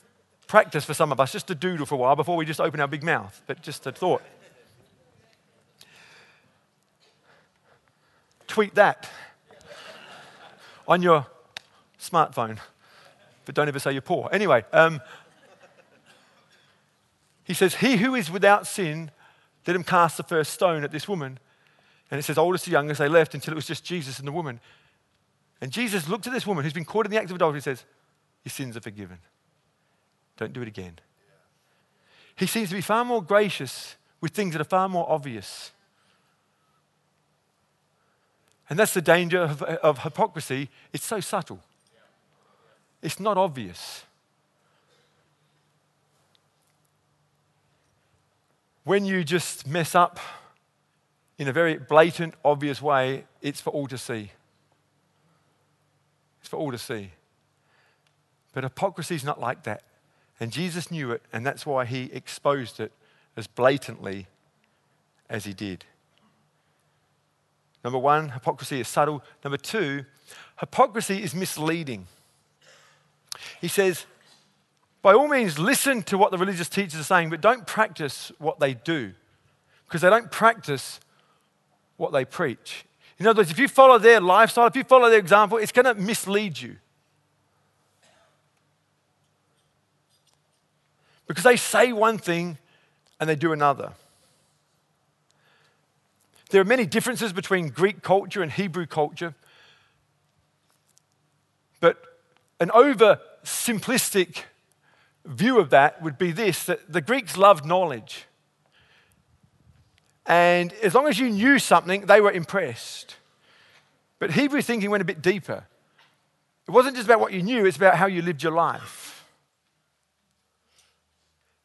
practice 0.48 0.86
for 0.86 0.94
some 0.94 1.12
of 1.12 1.20
us 1.20 1.32
just 1.32 1.48
to 1.48 1.56
doodle 1.56 1.86
for 1.86 1.96
a 1.96 1.98
while 1.98 2.16
before 2.16 2.38
we 2.38 2.46
just 2.46 2.62
open 2.62 2.80
our 2.80 2.88
big 2.88 3.04
mouth. 3.04 3.42
But 3.48 3.62
just 3.62 3.86
a 3.88 3.92
thought. 3.92 4.22
Tweet 8.48 8.75
that 8.75 9.10
on 10.88 11.01
your 11.01 11.25
smartphone, 12.00 12.60
but 13.46 13.56
don't 13.56 13.68
ever 13.68 13.80
say 13.80 13.92
you're 13.92 14.01
poor. 14.01 14.30
Anyway, 14.32 14.63
um, 14.72 15.01
he 17.44 17.54
says, 17.54 17.75
He 17.75 17.98
who 17.98 18.16
is 18.16 18.32
without 18.32 18.66
sin, 18.66 19.12
let 19.66 19.75
him 19.75 19.84
cast 19.84 20.18
the 20.18 20.24
first 20.24 20.54
stone 20.54 20.84
at 20.84 20.92
this 20.92 21.08
woman. 21.08 21.39
And 22.10 22.20
it 22.20 22.24
says, 22.24 22.38
oldest 22.38 22.66
to 22.66 22.72
youngest, 22.72 23.00
they 23.00 23.10
left 23.10 23.34
until 23.34 23.54
it 23.54 23.56
was 23.56 23.66
just 23.66 23.84
Jesus 23.84 24.20
and 24.20 24.28
the 24.28 24.32
woman. 24.32 24.60
And 25.60 25.72
Jesus 25.72 26.08
looked 26.08 26.28
at 26.28 26.34
this 26.34 26.48
woman 26.48 26.64
who's 26.64 26.74
been 26.74 26.86
caught 26.86 27.06
in 27.06 27.12
the 27.12 27.18
act 27.18 27.30
of 27.30 27.36
adultery 27.36 27.58
and 27.58 27.64
says, 27.64 27.84
Your 28.44 28.52
sins 28.52 28.78
are 28.78 28.82
forgiven. 28.82 29.18
Don't 30.38 30.54
do 30.54 30.62
it 30.62 30.68
again. 30.68 31.00
He 32.36 32.46
seems 32.46 32.70
to 32.70 32.76
be 32.76 32.82
far 32.82 33.04
more 33.04 33.24
gracious 33.24 33.96
with 34.22 34.32
things 34.32 34.54
that 34.54 34.62
are 34.62 34.66
far 34.66 34.88
more 34.88 35.10
obvious. 35.10 35.72
And 38.70 38.78
that's 38.78 38.94
the 38.94 39.02
danger 39.02 39.40
of, 39.40 39.62
of 39.64 40.00
hypocrisy. 40.00 40.70
It's 40.94 41.06
so 41.06 41.20
subtle, 41.20 41.60
it's 43.02 43.20
not 43.20 43.38
obvious. 43.38 44.04
When 48.84 49.04
you 49.04 49.26
just 49.26 49.68
mess 49.68 49.96
up 49.96 50.18
in 51.38 51.48
a 51.48 51.53
very 51.53 51.77
blatant, 51.77 52.34
obvious 52.44 52.82
way, 52.82 53.25
it's 53.41 53.62
for 53.62 53.70
all 53.70 53.88
to 53.88 53.98
see. 53.98 54.32
It's 56.39 56.50
for 56.50 56.58
all 56.58 56.72
to 56.72 56.77
see. 56.77 57.12
But 58.53 58.63
hypocrisy 58.63 59.15
is 59.15 59.24
not 59.24 59.39
like 59.39 59.63
that. 59.63 59.84
And 60.39 60.51
Jesus 60.51 60.91
knew 60.91 61.12
it, 61.12 61.22
and 61.32 61.46
that's 61.46 61.65
why 61.65 61.86
he 61.86 62.10
exposed 62.13 62.79
it 62.79 62.91
as 63.36 63.48
blatantly 63.48 64.27
as 65.29 65.46
he 65.46 65.53
did. 65.53 65.86
Number 67.84 68.00
one, 68.00 68.29
hypocrisy 68.29 68.79
is 68.79 68.88
subtle. 68.88 69.24
Number 69.44 69.58
two, 69.58 70.06
hypocrisy 70.60 71.24
is 71.24 71.34
misleading. 71.36 72.08
He 73.62 73.67
says, 73.67 74.06
by 75.01 75.13
all 75.13 75.27
means, 75.27 75.60
listen 75.60 76.01
to 76.03 76.17
what 76.17 76.32
the 76.32 76.38
religious 76.38 76.70
teachers 76.70 77.00
are 77.00 77.03
saying, 77.03 77.29
but 77.29 77.41
don't 77.41 77.65
practice 77.65 78.32
what 78.39 78.60
they 78.60 78.74
do 78.74 79.13
because 79.86 80.01
they 80.01 80.10
don't 80.10 80.32
practice 80.32 81.00
what 81.98 82.13
they 82.13 82.25
preach. 82.25 82.86
In 83.20 83.27
other 83.27 83.39
words, 83.39 83.51
if 83.51 83.60
you 83.60 83.68
follow 83.68 83.98
their 83.98 84.22
lifestyle, 84.22 84.68
if 84.68 84.75
you 84.75 84.84
follow 84.84 85.10
their 85.10 85.20
example, 85.20 85.58
it's 85.58 85.72
going 85.72 85.86
to 85.86 85.96
mislead 85.96 86.60
you. 86.60 86.77
Because 91.27 91.44
they 91.44 91.58
say 91.58 91.92
one 91.92 92.18
thing 92.18 92.58
and 93.20 93.30
they 93.30 93.36
do 93.36 93.51
another. 93.51 93.94
There 96.50 96.62
are 96.62 96.66
many 96.66 96.86
differences 96.86 97.34
between 97.34 97.70
Greek 97.70 98.01
culture 98.01 98.42
and 98.42 98.51
Hebrew 98.51 98.86
culture, 98.86 99.36
but 101.82 102.01
an 102.60 102.72
over 102.72 103.20
simplistic 103.44 104.44
view 105.25 105.60
of 105.60 105.70
that 105.72 106.01
would 106.01 106.18
be 106.18 106.32
this 106.32 106.66
that 106.66 106.92
the 106.92 107.01
Greeks 107.01 107.36
loved 107.36 107.66
knowledge. 107.66 108.26
And 110.27 110.74
as 110.84 110.93
long 110.93 111.07
as 111.07 111.17
you 111.17 111.29
knew 111.29 111.57
something, 111.57 112.01
they 112.01 112.19
were 112.19 112.31
impressed. 112.31 113.15
But 114.19 114.31
Hebrew 114.31 114.62
thinking 114.62 114.91
went 114.91 115.01
a 115.01 115.05
bit 115.05 115.22
deeper. 115.22 115.65
It 116.67 116.72
wasn't 116.72 116.98
just 116.98 117.07
about 117.07 117.22
what 117.22 117.31
you 117.31 117.41
knew, 117.41 117.65
it's 117.65 117.77
about 117.77 117.96
how 117.96 118.07
you 118.07 118.22
lived 118.22 118.43
your 118.43 118.51
life. 118.51 119.25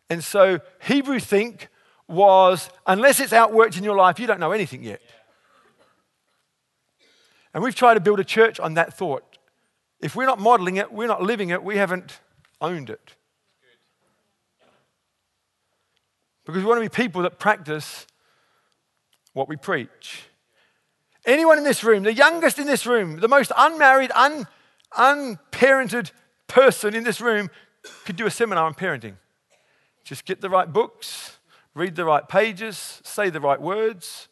And 0.09 0.23
so 0.23 0.61
Hebrew 0.85 1.19
think 1.19 1.69
was 2.07 2.71
unless 2.87 3.19
it's 3.19 3.33
outworked 3.33 3.77
in 3.77 3.85
your 3.85 3.97
life, 3.97 4.21
you 4.21 4.27
don't 4.27 4.39
know 4.39 4.53
anything 4.53 4.85
yet. 4.85 5.01
And 7.55 7.65
we've 7.65 7.75
tried 7.75 7.95
to 7.95 8.01
build 8.01 8.21
a 8.21 8.25
church 8.25 8.61
on 8.61 8.75
that 8.75 8.97
thought. 8.97 9.39
If 10.01 10.15
we're 10.15 10.27
not 10.27 10.39
modeling 10.39 10.77
it, 10.77 10.93
we're 10.93 11.09
not 11.09 11.23
living 11.23 11.51
it, 11.51 11.65
we 11.65 11.77
haven't 11.77 12.21
owned 12.61 12.91
it. 12.91 13.17
Because 16.45 16.63
we 16.63 16.69
want 16.69 16.83
to 16.83 16.89
be 16.89 16.95
people 16.95 17.23
that 17.23 17.39
practice 17.39 18.07
what 19.33 19.49
we 19.49 19.57
preach. 19.57 20.25
Anyone 21.25 21.59
in 21.59 21.65
this 21.65 21.85
room, 21.85 22.03
the 22.03 22.13
youngest 22.13 22.59
in 22.59 22.67
this 22.67 22.87
room, 22.87 23.21
the 23.21 23.29
most 23.29 23.53
unmarried, 23.57 24.11
un, 24.15 24.47
unparented 24.97 26.11
person 26.49 26.95
in 26.95 27.05
this 27.05 27.21
room 27.21 27.49
could 28.05 28.17
do 28.17 28.27
a 28.27 28.31
seminar 28.31 28.67
on 28.67 28.75
parenting. 28.75 29.15
Just 30.05 30.25
get 30.25 30.41
the 30.41 30.51
right 30.51 30.73
books, 30.73 31.39
read 31.75 31.95
the 31.95 32.05
right 32.05 32.29
pages, 32.29 33.01
say 33.05 33.31
the 33.31 33.41
right 33.41 33.61
words. 33.61 34.29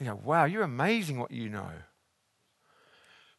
You 0.00 0.06
go, 0.06 0.20
wow, 0.24 0.44
you're 0.44 0.64
amazing 0.64 1.18
what 1.18 1.30
you 1.30 1.48
know. 1.48 1.70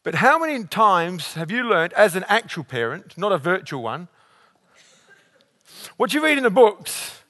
But 0.03 0.15
how 0.15 0.39
many 0.39 0.63
times 0.65 1.33
have 1.33 1.51
you 1.51 1.63
learned 1.63 1.93
as 1.93 2.15
an 2.15 2.25
actual 2.27 2.63
parent, 2.63 3.17
not 3.17 3.31
a 3.31 3.37
virtual 3.37 3.83
one, 3.83 4.07
what 5.97 6.13
you 6.13 6.23
read 6.23 6.37
in 6.37 6.43
the 6.43 6.49
books 6.49 7.22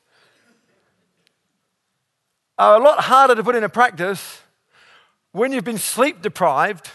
are 2.63 2.79
a 2.79 2.83
lot 2.83 3.03
harder 3.03 3.35
to 3.35 3.43
put 3.43 3.55
into 3.55 3.67
practice 3.67 4.41
when 5.33 5.51
you've 5.51 5.65
been 5.65 5.77
sleep 5.77 6.21
deprived 6.21 6.89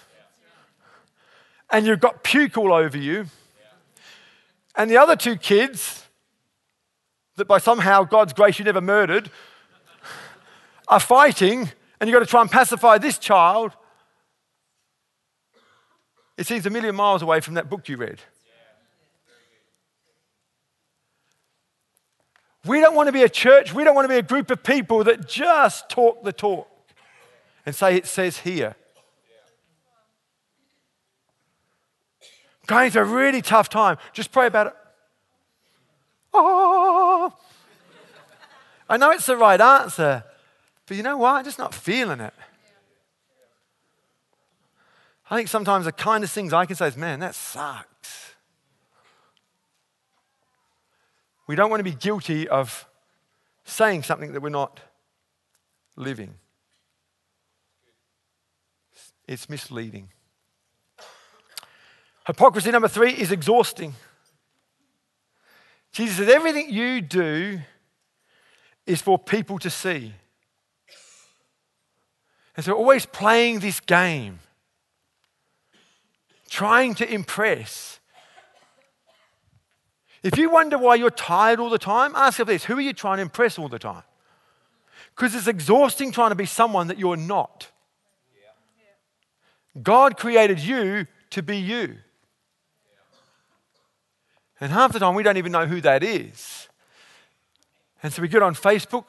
and 1.71 1.87
you've 1.87 2.01
got 2.01 2.25
puke 2.25 2.57
all 2.57 2.73
over 2.73 2.97
you, 2.97 3.27
and 4.75 4.91
the 4.91 4.97
other 4.97 5.15
two 5.15 5.37
kids 5.37 6.07
that 7.37 7.47
by 7.47 7.59
somehow 7.59 8.03
God's 8.05 8.33
grace 8.33 8.59
you 8.59 8.65
never 8.65 8.81
murdered 8.81 9.31
are 10.89 11.01
fighting, 11.01 11.71
and 12.01 12.09
you've 12.09 12.15
got 12.15 12.21
to 12.21 12.31
try 12.31 12.41
and 12.41 12.51
pacify 12.51 12.97
this 12.97 13.19
child. 13.19 13.73
It 16.39 16.47
seems 16.47 16.65
a 16.65 16.71
million 16.71 16.95
miles 16.95 17.21
away 17.21 17.41
from 17.41 17.55
that 17.55 17.69
book 17.69 17.89
you 17.89 17.99
read. 17.99 18.21
We 22.69 22.81
don't 22.81 22.95
want 22.95 23.07
to 23.07 23.13
be 23.13 23.23
a 23.23 23.29
church, 23.31 23.73
we 23.73 23.83
don't 23.83 23.95
want 23.95 24.05
to 24.05 24.13
be 24.13 24.19
a 24.19 24.23
group 24.23 24.51
of 24.51 24.63
people 24.63 25.03
that 25.05 25.27
just 25.27 25.89
talk 25.89 26.23
the 26.23 26.33
talk 26.33 26.69
and 27.65 27.75
say 27.75 27.97
it 27.97 28.07
says 28.07 28.39
here. 28.39 28.77
Going 32.67 32.91
through 32.91 33.03
a 33.03 33.05
really 33.07 33.41
tough 33.41 33.71
time, 33.71 33.97
just 34.13 34.31
pray 34.31 34.47
about 34.47 34.67
it. 34.67 34.75
Oh, 36.35 37.33
I 38.87 38.99
know 38.99 39.11
it's 39.13 39.25
the 39.25 39.37
right 39.39 39.61
answer, 39.61 40.23
but 40.87 40.97
you 40.97 41.03
know 41.03 41.17
what? 41.17 41.37
I'm 41.37 41.45
just 41.45 41.59
not 41.59 41.75
feeling 41.75 42.21
it. 42.21 42.35
I 45.31 45.37
think 45.37 45.49
sometimes 45.49 45.87
the 45.87 45.93
kindest 45.93 46.35
things 46.35 46.53
I 46.53 46.67
can 46.67 46.77
say 46.77 46.89
is, 46.89 46.97
man, 46.99 47.21
that 47.21 47.35
sucks. 47.35 48.28
We 51.49 51.57
don't 51.57 51.71
want 51.71 51.81
to 51.81 51.85
be 51.85 51.97
guilty 51.97 52.47
of 52.47 52.87
saying 53.65 54.05
something 54.05 54.33
that 54.35 54.41
we're 54.41 54.51
not 54.51 54.81
living. 55.97 56.35
It's 59.27 59.49
misleading. 59.49 60.11
Hypocrisy 62.27 62.71
number 62.71 62.89
three 62.89 63.13
is 63.13 63.33
exhausting. 63.33 63.95
Jesus 65.91 66.19
says, 66.19 66.29
everything 66.29 66.71
you 66.71 67.01
do 67.01 67.61
is 68.87 69.01
for 69.01 69.19
people 69.19 69.59
to 69.59 69.71
see. 69.71 70.13
And 72.57 72.65
so, 72.65 72.75
always 72.75 73.07
playing 73.07 73.61
this 73.61 73.81
game, 73.81 74.41
trying 76.51 76.95
to 76.97 77.11
impress. 77.11 77.98
If 80.29 80.37
you 80.37 80.51
wonder 80.51 80.77
why 80.77 80.97
you're 80.97 81.11
tired 81.11 81.59
all 81.59 81.71
the 81.71 81.79
time, 81.79 82.13
ask 82.15 82.39
yourself 82.39 82.49
this 82.49 82.65
who 82.65 82.77
are 82.77 82.83
you 82.83 82.93
trying 82.93 83.17
to 83.17 83.23
impress 83.23 83.59
all 83.59 83.69
the 83.69 83.79
time? 83.79 84.03
Because 85.17 85.35
it's 85.35 85.47
exhausting 85.47 86.13
trying 86.13 86.31
to 86.31 86.37
be 86.37 86.45
someone 86.45 86.89
that 86.89 86.99
you're 86.99 87.17
not. 87.17 87.71
God 89.83 90.19
created 90.19 90.61
you 90.61 91.07
to 91.31 91.43
be 91.43 91.57
you. 91.57 91.97
And 94.61 94.71
half 94.71 94.93
the 94.93 94.99
time 94.99 95.15
we 95.15 95.23
don't 95.23 95.39
even 95.39 95.53
know 95.53 95.67
who 95.67 95.81
that 95.81 96.03
is. 96.03 96.69
And 98.03 98.13
so 98.13 98.21
we 98.21 98.29
get 98.29 98.43
on 98.43 98.55
Facebook 98.55 99.07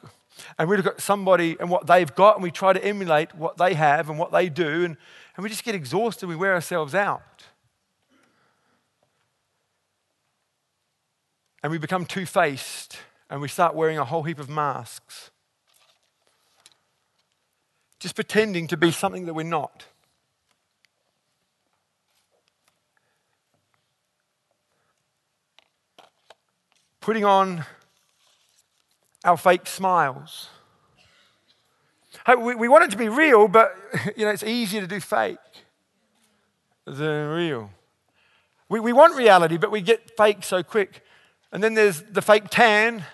and 0.58 0.70
we 0.70 0.76
look 0.78 0.86
at 0.86 1.02
somebody 1.02 1.56
and 1.60 1.68
what 1.68 1.86
they've 1.86 2.14
got 2.14 2.36
and 2.36 2.42
we 2.42 2.50
try 2.50 2.72
to 2.72 2.82
emulate 2.82 3.34
what 3.34 3.58
they 3.58 3.74
have 3.74 4.08
and 4.08 4.18
what 4.18 4.32
they 4.32 4.48
do 4.48 4.84
and, 4.84 4.96
and 5.36 5.42
we 5.42 5.50
just 5.50 5.64
get 5.64 5.74
exhausted. 5.74 6.28
We 6.28 6.36
wear 6.36 6.54
ourselves 6.54 6.94
out. 6.94 7.44
And 11.62 11.70
we 11.70 11.78
become 11.78 12.06
two 12.06 12.26
faced 12.26 12.98
and 13.28 13.40
we 13.40 13.48
start 13.48 13.74
wearing 13.74 13.98
a 13.98 14.04
whole 14.04 14.22
heap 14.22 14.38
of 14.38 14.48
masks. 14.48 15.30
Just 17.98 18.14
pretending 18.14 18.66
to 18.68 18.76
be 18.76 18.90
something 18.90 19.26
that 19.26 19.34
we're 19.34 19.42
not. 19.42 19.84
Putting 27.00 27.24
on 27.24 27.64
our 29.24 29.36
fake 29.36 29.66
smiles. 29.66 30.48
We, 32.26 32.54
we 32.54 32.68
want 32.68 32.84
it 32.84 32.90
to 32.90 32.96
be 32.96 33.08
real, 33.08 33.48
but 33.48 33.76
you 34.16 34.24
know, 34.24 34.30
it's 34.30 34.42
easier 34.42 34.80
to 34.80 34.86
do 34.86 35.00
fake 35.00 35.38
than 36.86 37.28
real. 37.28 37.70
We, 38.68 38.80
we 38.80 38.92
want 38.92 39.16
reality, 39.16 39.56
but 39.56 39.70
we 39.70 39.80
get 39.80 40.16
fake 40.16 40.42
so 40.42 40.62
quick. 40.62 41.02
And 41.52 41.62
then 41.62 41.74
there's 41.74 42.02
the 42.02 42.22
fake 42.22 42.48
tan. 42.48 43.04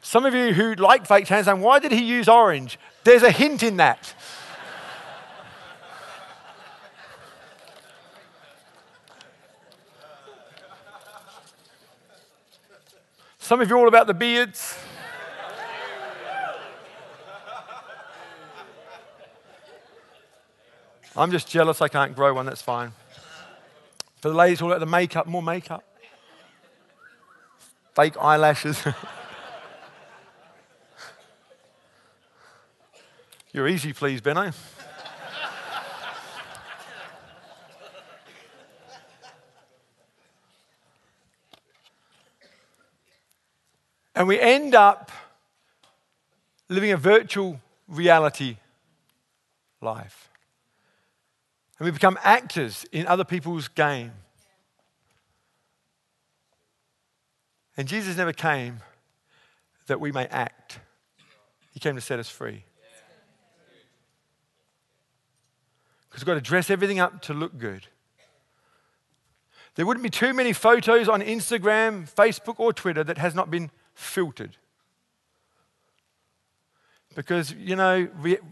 Some 0.00 0.24
of 0.24 0.34
you 0.34 0.52
who 0.52 0.74
like 0.74 1.06
fake 1.06 1.26
tans 1.26 1.46
saying, 1.46 1.60
why 1.60 1.78
did 1.78 1.92
he 1.92 2.02
use 2.02 2.28
orange? 2.28 2.78
There's 3.04 3.22
a 3.22 3.30
hint 3.30 3.62
in 3.62 3.76
that. 3.76 4.12
Some 13.38 13.60
of 13.60 13.68
you 13.68 13.76
are 13.76 13.78
all 13.78 13.88
about 13.88 14.06
the 14.06 14.14
beards. 14.14 14.76
I'm 21.16 21.30
just 21.30 21.48
jealous 21.48 21.80
I 21.82 21.88
can't 21.88 22.14
grow 22.14 22.34
one, 22.34 22.46
that's 22.46 22.62
fine. 22.62 22.92
For 24.20 24.28
the 24.28 24.34
ladies, 24.34 24.62
all 24.62 24.70
about 24.70 24.80
the 24.80 24.86
makeup, 24.86 25.26
more 25.26 25.42
makeup. 25.42 25.84
Fake 27.94 28.16
eyelashes. 28.20 28.82
You're 33.52 33.66
easy, 33.66 33.92
please, 33.92 34.20
Benno. 34.20 34.42
Eh? 34.42 34.52
and 44.14 44.28
we 44.28 44.38
end 44.38 44.74
up 44.74 45.10
living 46.68 46.92
a 46.92 46.96
virtual 46.96 47.58
reality 47.88 48.56
life. 49.80 50.29
And 51.80 51.86
we 51.86 51.92
become 51.92 52.18
actors 52.22 52.84
in 52.92 53.06
other 53.06 53.24
people's 53.24 53.66
game. 53.68 54.12
And 57.74 57.88
Jesus 57.88 58.18
never 58.18 58.34
came 58.34 58.80
that 59.86 59.98
we 59.98 60.12
may 60.12 60.26
act, 60.26 60.78
He 61.72 61.80
came 61.80 61.94
to 61.94 62.02
set 62.02 62.18
us 62.18 62.28
free. 62.28 62.64
Because 66.08 66.22
we've 66.22 66.26
got 66.26 66.34
to 66.34 66.42
dress 66.42 66.68
everything 66.68 67.00
up 67.00 67.22
to 67.22 67.32
look 67.32 67.56
good. 67.56 67.86
There 69.76 69.86
wouldn't 69.86 70.04
be 70.04 70.10
too 70.10 70.34
many 70.34 70.52
photos 70.52 71.08
on 71.08 71.22
Instagram, 71.22 72.12
Facebook, 72.12 72.56
or 72.58 72.74
Twitter 72.74 73.02
that 73.04 73.16
has 73.16 73.34
not 73.34 73.50
been 73.50 73.70
filtered. 73.94 74.58
Because, 77.14 77.52
you 77.52 77.74
know, 77.74 78.08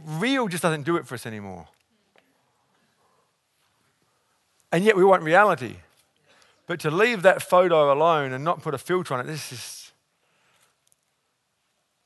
real 0.07 0.49
just 0.49 0.63
doesn't 0.63 0.85
do 0.85 0.97
it 0.97 1.07
for 1.07 1.15
us 1.15 1.27
anymore. 1.27 1.69
And 4.71 4.85
yet 4.85 4.97
we 4.97 5.05
want 5.05 5.23
reality. 5.23 5.77
But 6.67 6.81
to 6.81 6.91
leave 6.91 7.23
that 7.23 7.43
photo 7.43 7.93
alone 7.93 8.33
and 8.33 8.45
not 8.45 8.63
put 8.63 8.75
a 8.75 8.79
filter 8.79 9.15
on 9.15 9.21
it, 9.21 9.27
this 9.27 9.53
is 9.53 9.93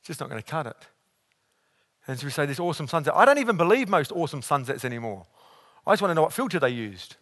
just 0.03 0.19
not 0.19 0.29
going 0.29 0.41
to 0.41 0.49
cut 0.49 0.67
it. 0.67 0.77
And 2.07 2.19
so 2.19 2.25
we 2.25 2.31
say 2.31 2.45
this 2.45 2.59
awesome 2.59 2.87
sunset. 2.87 3.13
I 3.15 3.25
don't 3.25 3.37
even 3.37 3.57
believe 3.57 3.89
most 3.89 4.11
awesome 4.11 4.41
sunsets 4.41 4.85
anymore. 4.85 5.25
I 5.85 5.91
just 5.91 6.01
want 6.01 6.11
to 6.11 6.15
know 6.15 6.21
what 6.21 6.33
filter 6.33 6.59
they 6.59 6.69
used. 6.69 7.15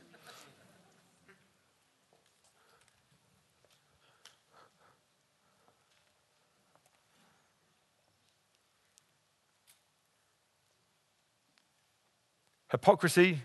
Hypocrisy 12.71 13.41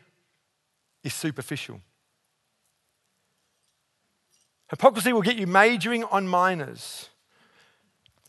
is 1.07 1.15
superficial. 1.15 1.81
Hypocrisy 4.69 5.13
will 5.13 5.23
get 5.23 5.37
you 5.37 5.47
majoring 5.47 6.05
on 6.05 6.27
minors. 6.27 7.09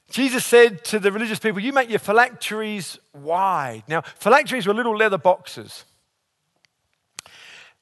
Jesus 0.09 0.45
said 0.45 0.85
to 0.85 0.99
the 0.99 1.11
religious 1.11 1.39
people, 1.39 1.59
You 1.59 1.73
make 1.73 1.89
your 1.89 1.99
phylacteries 1.99 2.99
wide. 3.13 3.83
Now, 3.87 4.01
phylacteries 4.01 4.67
were 4.67 4.73
little 4.73 4.95
leather 4.95 5.17
boxes. 5.17 5.83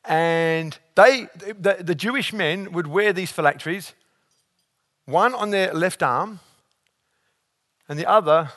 And 0.06 0.78
they, 0.96 1.28
the, 1.60 1.78
the 1.82 1.96
Jewish 1.96 2.32
men 2.32 2.72
would 2.72 2.88
wear 2.88 3.12
these 3.12 3.32
phylacteries, 3.32 3.94
one 5.06 5.36
on 5.36 5.50
their 5.50 5.74
left 5.74 6.02
arm 6.02 6.40
and 7.90 8.00
the 8.00 8.06
other 8.06 8.52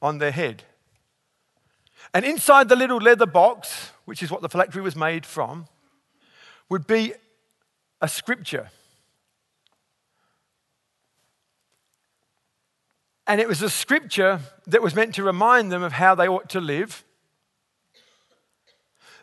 on 0.00 0.18
their 0.18 0.30
head. 0.30 0.62
And 2.14 2.24
inside 2.24 2.68
the 2.68 2.76
little 2.76 2.98
leather 2.98 3.26
box, 3.26 3.90
which 4.04 4.22
is 4.22 4.30
what 4.30 4.42
the 4.42 4.48
phylactery 4.48 4.82
was 4.82 4.96
made 4.96 5.24
from, 5.24 5.66
would 6.68 6.86
be 6.86 7.14
a 8.00 8.08
scripture. 8.08 8.70
And 13.26 13.40
it 13.40 13.48
was 13.48 13.62
a 13.62 13.70
scripture 13.70 14.40
that 14.66 14.82
was 14.82 14.94
meant 14.94 15.14
to 15.14 15.22
remind 15.22 15.70
them 15.70 15.82
of 15.82 15.92
how 15.92 16.14
they 16.14 16.26
ought 16.26 16.50
to 16.50 16.60
live. 16.60 17.04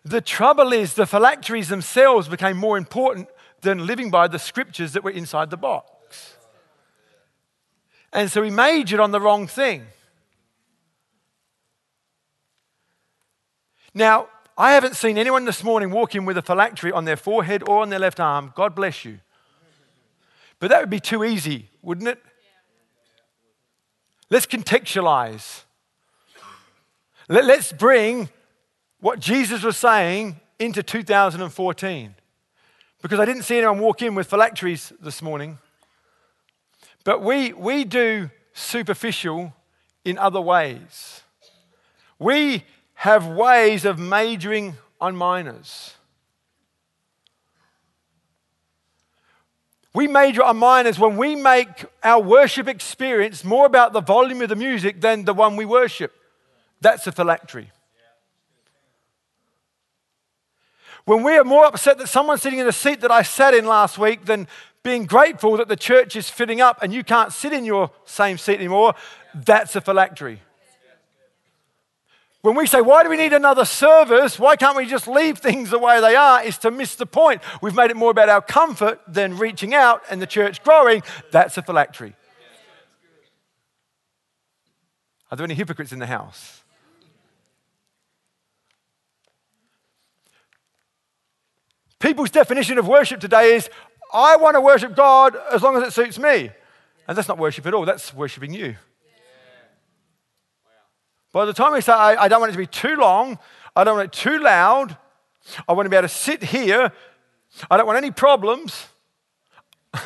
The 0.06 0.22
trouble 0.22 0.72
is, 0.72 0.94
the 0.94 1.06
phylacteries 1.06 1.68
themselves 1.68 2.28
became 2.28 2.56
more 2.56 2.78
important 2.78 3.28
than 3.62 3.86
living 3.86 4.10
by 4.10 4.28
the 4.28 4.40
scriptures 4.40 4.94
that 4.94 5.04
were 5.04 5.12
inside 5.12 5.50
the 5.50 5.58
box. 5.58 6.36
And 8.14 8.32
so 8.32 8.42
he 8.42 8.50
majored 8.50 9.00
on 9.00 9.12
the 9.12 9.20
wrong 9.20 9.46
thing. 9.46 9.86
Now, 13.94 14.30
I 14.60 14.74
haven't 14.74 14.98
seen 14.98 15.18
anyone 15.18 15.46
this 15.46 15.64
morning 15.64 15.90
walk 15.90 16.16
in 16.16 16.26
with 16.26 16.38
a 16.38 16.42
phylactery 16.42 16.92
on 16.92 17.06
their 17.06 17.16
forehead 17.16 17.64
or 17.66 17.82
on 17.82 17.88
their 17.88 17.98
left 17.98 18.20
arm. 18.20 18.52
God 18.58 18.76
bless 18.76 19.06
you. 19.06 19.20
But 20.60 20.70
that 20.70 20.82
would 20.82 20.90
be 20.90 21.00
too 21.00 21.24
easy, 21.24 21.70
wouldn't 21.82 22.10
it? 22.10 22.22
Let's 24.30 24.46
contextualize. 24.46 25.62
Let, 27.30 27.46
us 27.46 27.72
bring 27.72 28.28
what 29.00 29.22
Jesus 29.22 29.64
was 29.64 29.78
saying 29.78 30.42
into 30.60 30.84
2014. 30.84 32.16
Because 33.02 33.18
I 33.18 33.24
didn't 33.24 33.44
see 33.44 33.60
anyone 33.60 33.80
walk 33.80 34.02
in 34.02 34.14
with 34.14 34.28
phylacteries 34.28 34.92
this 35.00 35.22
morning. 35.22 35.58
But 37.06 37.22
we, 37.22 37.54
we 37.54 37.86
do 37.86 38.30
superficial 38.52 39.54
in 40.04 40.18
other 40.18 40.42
ways. 40.42 41.22
We 42.20 42.66
have 43.00 43.26
ways 43.28 43.86
of 43.86 43.98
majoring 43.98 44.76
on 45.00 45.16
minors. 45.16 45.94
We 49.94 50.06
major 50.06 50.44
on 50.44 50.58
minors 50.58 51.00
when 51.00 51.16
we 51.16 51.38
make 51.38 51.86
our 52.04 52.22
worship 52.22 52.68
experience 52.68 53.46
more 53.46 53.66
about 53.66 53.94
the 53.94 54.02
volume 54.02 54.42
of 54.42 54.50
the 54.50 54.58
music 54.58 55.00
than 55.00 55.24
the 55.24 55.34
one 55.34 55.56
we 55.56 55.64
worship. 55.64 56.12
That's 56.82 57.08
a 57.08 57.14
phylactery. 57.14 57.72
When 61.06 61.24
we 61.24 61.38
are 61.38 61.46
more 61.46 61.68
upset 61.68 62.00
that 62.00 62.10
someone's 62.10 62.42
sitting 62.42 62.60
in 62.60 62.66
the 62.66 62.74
seat 62.74 63.00
that 63.00 63.12
I 63.12 63.22
sat 63.22 63.54
in 63.54 63.66
last 63.66 63.98
week 63.98 64.26
than 64.26 64.46
being 64.84 65.06
grateful 65.06 65.56
that 65.56 65.70
the 65.70 65.78
church 65.78 66.18
is 66.18 66.30
filling 66.30 66.60
up 66.60 66.84
and 66.84 66.94
you 66.94 67.06
can't 67.06 67.32
sit 67.32 67.54
in 67.54 67.64
your 67.64 67.92
same 68.04 68.38
seat 68.38 68.56
anymore, 68.56 68.94
that's 69.34 69.78
a 69.78 69.80
phylactery. 69.80 70.42
When 72.42 72.56
we 72.56 72.68
say, 72.68 72.80
why 72.80 73.04
do 73.04 73.10
we 73.10 73.18
need 73.18 73.34
another 73.34 73.66
service? 73.66 74.40
Why 74.40 74.56
can't 74.56 74.78
we 74.78 74.86
just 74.86 75.08
leave 75.08 75.40
things 75.40 75.72
the 75.72 75.80
way 75.80 76.00
they 76.00 76.16
are? 76.16 76.42
Is 76.42 76.58
to 76.60 76.72
miss 76.72 76.96
the 76.96 77.06
point. 77.06 77.42
We've 77.62 77.76
made 77.76 77.92
it 77.92 77.98
more 77.98 78.12
about 78.12 78.30
our 78.30 78.42
comfort 78.42 79.02
than 79.08 79.38
reaching 79.38 79.74
out 79.74 80.04
and 80.10 80.22
the 80.22 80.28
church 80.28 80.64
growing. 80.64 81.04
That's 81.32 81.58
a 81.58 81.62
phylactery. 81.62 82.16
Are 85.32 85.36
there 85.36 85.44
any 85.44 85.54
hypocrites 85.54 85.92
in 85.92 86.00
the 86.00 86.08
house? 86.08 86.64
People's 92.00 92.32
definition 92.32 92.78
of 92.78 92.88
worship 92.88 93.20
today 93.20 93.56
is 93.56 93.70
I 94.14 94.38
want 94.38 94.56
to 94.56 94.62
worship 94.62 94.96
God 94.96 95.36
as 95.52 95.62
long 95.62 95.76
as 95.76 95.84
it 95.84 95.92
suits 95.92 96.18
me. 96.18 96.50
And 97.06 97.18
that's 97.18 97.28
not 97.28 97.38
worship 97.38 97.66
at 97.66 97.74
all, 97.74 97.86
that's 97.86 98.14
worshiping 98.14 98.54
you. 98.54 98.78
By 101.32 101.46
the 101.46 101.54
time 101.54 101.74
we 101.74 101.82
say, 101.82 101.94
I, 101.94 102.24
I 102.24 102.28
don't 102.28 102.40
want 102.40 102.50
it 102.50 102.54
to 102.54 102.58
be 102.58 102.66
too 102.66 102.96
long, 102.96 103.38
I 103.76 103.84
don't 103.84 103.98
want 103.98 104.08
it 104.08 104.20
too 104.20 104.40
loud, 104.40 104.98
I 105.68 105.74
want 105.74 105.86
to 105.86 105.90
be 105.90 105.96
able 105.96 106.08
to 106.08 106.14
sit 106.14 106.44
here, 106.44 106.92
I 107.70 107.78
don't 107.78 107.86
want 107.86 107.98
any 107.98 108.12
problems. 108.12 108.88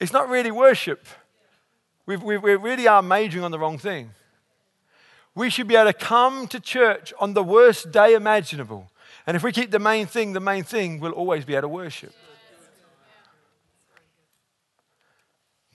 it's 0.00 0.12
not 0.12 0.28
really 0.28 0.50
worship. 0.50 1.06
we 2.06 2.16
we 2.16 2.36
we 2.36 2.56
really 2.56 2.88
are 2.88 3.02
majoring 3.02 3.44
on 3.44 3.50
the 3.50 3.58
wrong 3.58 3.78
thing. 3.78 4.10
We 5.34 5.50
should 5.50 5.68
be 5.68 5.76
able 5.76 5.92
to 5.92 5.98
come 5.98 6.46
to 6.48 6.58
church 6.58 7.12
on 7.20 7.34
the 7.34 7.42
worst 7.42 7.92
day 7.92 8.14
imaginable. 8.14 8.90
And 9.26 9.36
if 9.36 9.42
we 9.42 9.52
keep 9.52 9.70
the 9.70 9.78
main 9.78 10.06
thing 10.06 10.32
the 10.32 10.40
main 10.40 10.64
thing, 10.64 11.00
we'll 11.00 11.12
always 11.12 11.44
be 11.44 11.54
able 11.54 11.62
to 11.62 11.68
worship. 11.68 12.12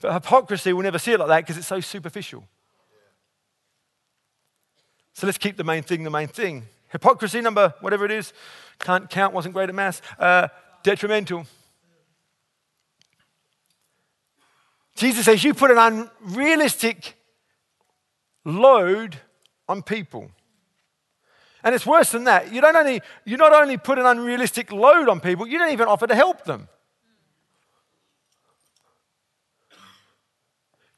But 0.00 0.14
hypocrisy 0.14 0.72
will 0.72 0.82
never 0.82 0.98
see 0.98 1.12
it 1.12 1.20
like 1.20 1.28
that 1.28 1.40
because 1.42 1.56
it's 1.56 1.68
so 1.68 1.80
superficial. 1.80 2.44
So 5.14 5.26
let's 5.26 5.38
keep 5.38 5.56
the 5.56 5.64
main 5.64 5.82
thing 5.82 6.04
the 6.04 6.10
main 6.10 6.28
thing. 6.28 6.64
Hypocrisy, 6.90 7.40
number 7.40 7.74
whatever 7.80 8.04
it 8.04 8.10
is, 8.10 8.32
can't 8.78 9.08
count, 9.08 9.32
wasn't 9.32 9.54
great 9.54 9.68
at 9.68 9.74
maths, 9.74 10.02
uh, 10.18 10.48
detrimental. 10.82 11.46
Jesus 14.96 15.24
says, 15.24 15.42
You 15.42 15.54
put 15.54 15.70
an 15.70 15.78
unrealistic 15.78 17.16
load 18.44 19.16
on 19.68 19.82
people. 19.82 20.30
And 21.64 21.74
it's 21.74 21.86
worse 21.86 22.10
than 22.10 22.24
that. 22.24 22.52
You, 22.52 22.60
don't 22.60 22.76
only, 22.76 23.00
you 23.24 23.36
not 23.36 23.52
only 23.52 23.76
put 23.76 23.98
an 23.98 24.06
unrealistic 24.06 24.72
load 24.72 25.08
on 25.08 25.20
people, 25.20 25.46
you 25.46 25.58
don't 25.58 25.72
even 25.72 25.86
offer 25.86 26.06
to 26.06 26.14
help 26.14 26.44
them. 26.44 26.68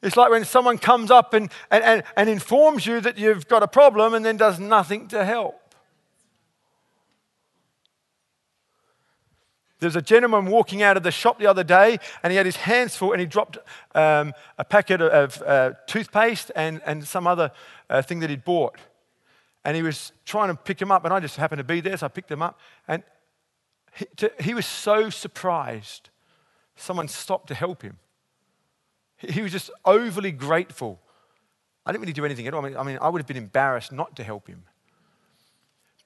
It's 0.04 0.18
like 0.18 0.30
when 0.30 0.44
someone 0.44 0.76
comes 0.76 1.10
up 1.10 1.32
and, 1.32 1.50
and, 1.70 1.82
and, 1.82 2.02
and 2.14 2.28
informs 2.28 2.84
you 2.84 3.00
that 3.00 3.16
you've 3.16 3.48
got 3.48 3.62
a 3.62 3.68
problem 3.68 4.12
and 4.12 4.22
then 4.22 4.36
does 4.36 4.60
nothing 4.60 5.08
to 5.08 5.24
help. 5.24 5.60
There's 9.80 9.96
a 9.96 10.02
gentleman 10.02 10.46
walking 10.46 10.82
out 10.82 10.98
of 10.98 11.02
the 11.02 11.10
shop 11.10 11.38
the 11.38 11.46
other 11.46 11.64
day 11.64 11.98
and 12.22 12.30
he 12.30 12.36
had 12.36 12.44
his 12.44 12.56
hands 12.56 12.96
full 12.96 13.12
and 13.12 13.20
he 13.20 13.26
dropped 13.26 13.56
um, 13.94 14.34
a 14.58 14.64
packet 14.64 15.00
of 15.00 15.40
uh, 15.42 15.72
toothpaste 15.86 16.52
and, 16.54 16.82
and 16.84 17.06
some 17.06 17.26
other 17.26 17.50
uh, 17.88 18.02
thing 18.02 18.20
that 18.20 18.28
he'd 18.28 18.44
bought. 18.44 18.76
And 19.64 19.74
he 19.74 19.82
was 19.82 20.12
trying 20.26 20.48
to 20.48 20.54
pick 20.54 20.80
him 20.80 20.92
up, 20.92 21.06
and 21.06 21.14
I 21.14 21.20
just 21.20 21.36
happened 21.38 21.58
to 21.58 21.64
be 21.64 21.80
there, 21.80 21.96
so 21.96 22.04
I 22.04 22.08
picked 22.10 22.30
him 22.30 22.42
up. 22.42 22.60
And 22.86 23.02
he, 23.94 24.04
to, 24.16 24.32
he 24.38 24.52
was 24.52 24.66
so 24.66 25.08
surprised 25.08 26.10
someone 26.76 27.08
stopped 27.08 27.46
to 27.48 27.54
help 27.54 27.80
him. 27.80 27.96
He, 29.28 29.42
was 29.42 29.52
just 29.52 29.70
overly 29.84 30.32
grateful. 30.32 31.00
I 31.86 31.92
didn't 31.92 32.02
really 32.02 32.12
do 32.12 32.24
anything 32.24 32.46
at 32.46 32.54
all. 32.54 32.64
I 32.64 32.68
mean, 32.68 32.76
I 32.76 32.82
mean, 32.82 32.98
I 33.00 33.08
would 33.08 33.20
have 33.20 33.26
been 33.26 33.36
embarrassed 33.36 33.92
not 33.92 34.16
to 34.16 34.24
help 34.24 34.48
him. 34.48 34.64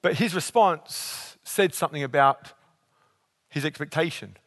But 0.01 0.15
his 0.15 0.33
response 0.33 1.37
said 1.43 1.73
something 1.73 2.03
about 2.03 2.53
his 3.49 3.65
expectation. 3.65 4.37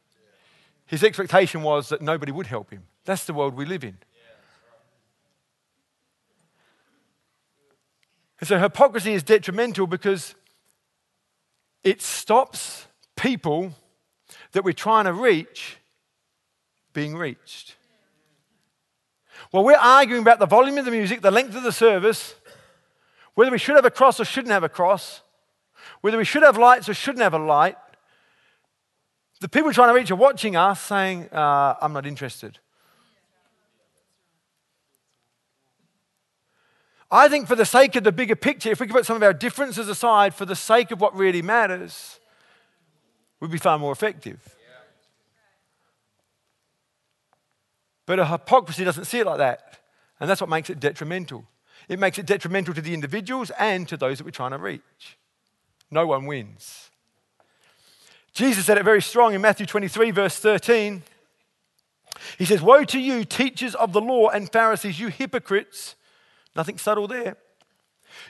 His 0.86 1.02
expectation 1.02 1.62
was 1.62 1.88
that 1.88 2.02
nobody 2.02 2.32
would 2.32 2.46
help 2.46 2.70
him. 2.70 2.84
That's 3.04 3.24
the 3.24 3.34
world 3.34 3.54
we 3.54 3.64
live 3.64 3.84
in. 3.84 3.98
And 8.40 8.48
so 8.48 8.58
hypocrisy 8.58 9.12
is 9.12 9.22
detrimental 9.22 9.86
because 9.86 10.34
it 11.84 12.02
stops 12.02 12.86
people 13.14 13.72
that 14.50 14.64
we're 14.64 14.72
trying 14.72 15.04
to 15.04 15.12
reach 15.12 15.76
being 16.92 17.16
reached. 17.16 17.76
While 19.52 19.64
we're 19.64 19.76
arguing 19.76 20.22
about 20.22 20.38
the 20.38 20.46
volume 20.46 20.78
of 20.78 20.86
the 20.86 20.90
music, 20.90 21.20
the 21.20 21.30
length 21.30 21.54
of 21.54 21.62
the 21.62 21.72
service, 21.72 22.34
whether 23.34 23.50
we 23.50 23.58
should 23.58 23.76
have 23.76 23.84
a 23.84 23.90
cross 23.90 24.18
or 24.18 24.24
shouldn't 24.24 24.50
have 24.50 24.64
a 24.64 24.68
cross, 24.68 25.20
whether 26.00 26.16
we 26.16 26.24
should 26.24 26.42
have 26.42 26.56
lights 26.56 26.88
or 26.88 26.94
shouldn't 26.94 27.22
have 27.22 27.34
a 27.34 27.38
light, 27.38 27.76
the 29.40 29.50
people 29.50 29.70
trying 29.70 29.90
to 29.90 29.94
reach 29.94 30.10
are 30.10 30.16
watching 30.16 30.56
us 30.56 30.80
saying, 30.80 31.28
uh, 31.32 31.74
I'm 31.82 31.92
not 31.92 32.06
interested. 32.06 32.60
I 37.10 37.28
think, 37.28 37.46
for 37.46 37.54
the 37.54 37.66
sake 37.66 37.94
of 37.96 38.04
the 38.04 38.12
bigger 38.12 38.36
picture, 38.36 38.70
if 38.70 38.80
we 38.80 38.86
could 38.86 38.94
put 38.94 39.04
some 39.04 39.16
of 39.16 39.22
our 39.22 39.34
differences 39.34 39.86
aside 39.86 40.34
for 40.34 40.46
the 40.46 40.56
sake 40.56 40.92
of 40.92 41.00
what 41.02 41.14
really 41.14 41.42
matters, 41.42 42.20
we'd 43.38 43.50
be 43.50 43.58
far 43.58 43.78
more 43.78 43.92
effective. 43.92 44.56
But 48.06 48.18
a 48.18 48.26
hypocrisy 48.26 48.84
doesn't 48.84 49.04
see 49.04 49.20
it 49.20 49.26
like 49.26 49.38
that. 49.38 49.80
And 50.20 50.28
that's 50.28 50.40
what 50.40 50.50
makes 50.50 50.70
it 50.70 50.80
detrimental. 50.80 51.44
It 51.88 51.98
makes 51.98 52.18
it 52.18 52.26
detrimental 52.26 52.74
to 52.74 52.80
the 52.80 52.94
individuals 52.94 53.50
and 53.58 53.88
to 53.88 53.96
those 53.96 54.18
that 54.18 54.24
we're 54.24 54.30
trying 54.30 54.52
to 54.52 54.58
reach. 54.58 55.18
No 55.90 56.06
one 56.06 56.26
wins. 56.26 56.90
Jesus 58.32 58.64
said 58.64 58.78
it 58.78 58.84
very 58.84 59.02
strong 59.02 59.34
in 59.34 59.40
Matthew 59.40 59.66
23, 59.66 60.10
verse 60.10 60.38
13. 60.38 61.02
He 62.38 62.44
says, 62.44 62.62
Woe 62.62 62.84
to 62.84 62.98
you, 62.98 63.24
teachers 63.24 63.74
of 63.74 63.92
the 63.92 64.00
law 64.00 64.28
and 64.28 64.50
Pharisees, 64.50 64.98
you 64.98 65.08
hypocrites. 65.08 65.96
Nothing 66.54 66.78
subtle 66.78 67.06
there. 67.06 67.36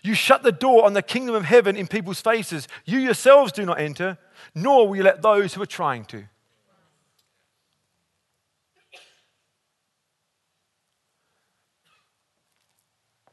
You 0.03 0.15
shut 0.15 0.43
the 0.43 0.53
door 0.53 0.85
on 0.85 0.93
the 0.93 1.03
kingdom 1.03 1.35
of 1.35 1.45
heaven 1.45 1.77
in 1.77 1.87
people's 1.87 2.21
faces. 2.21 2.69
You 2.85 2.99
yourselves 2.99 3.53
do 3.53 3.65
not 3.65 3.81
enter, 3.81 4.19
nor 4.55 4.89
will 4.89 4.97
you 4.97 5.03
let 5.03 5.23
those 5.23 5.55
who 5.55 5.63
are 5.63 5.67
trying 5.67 6.05
to. 6.07 6.25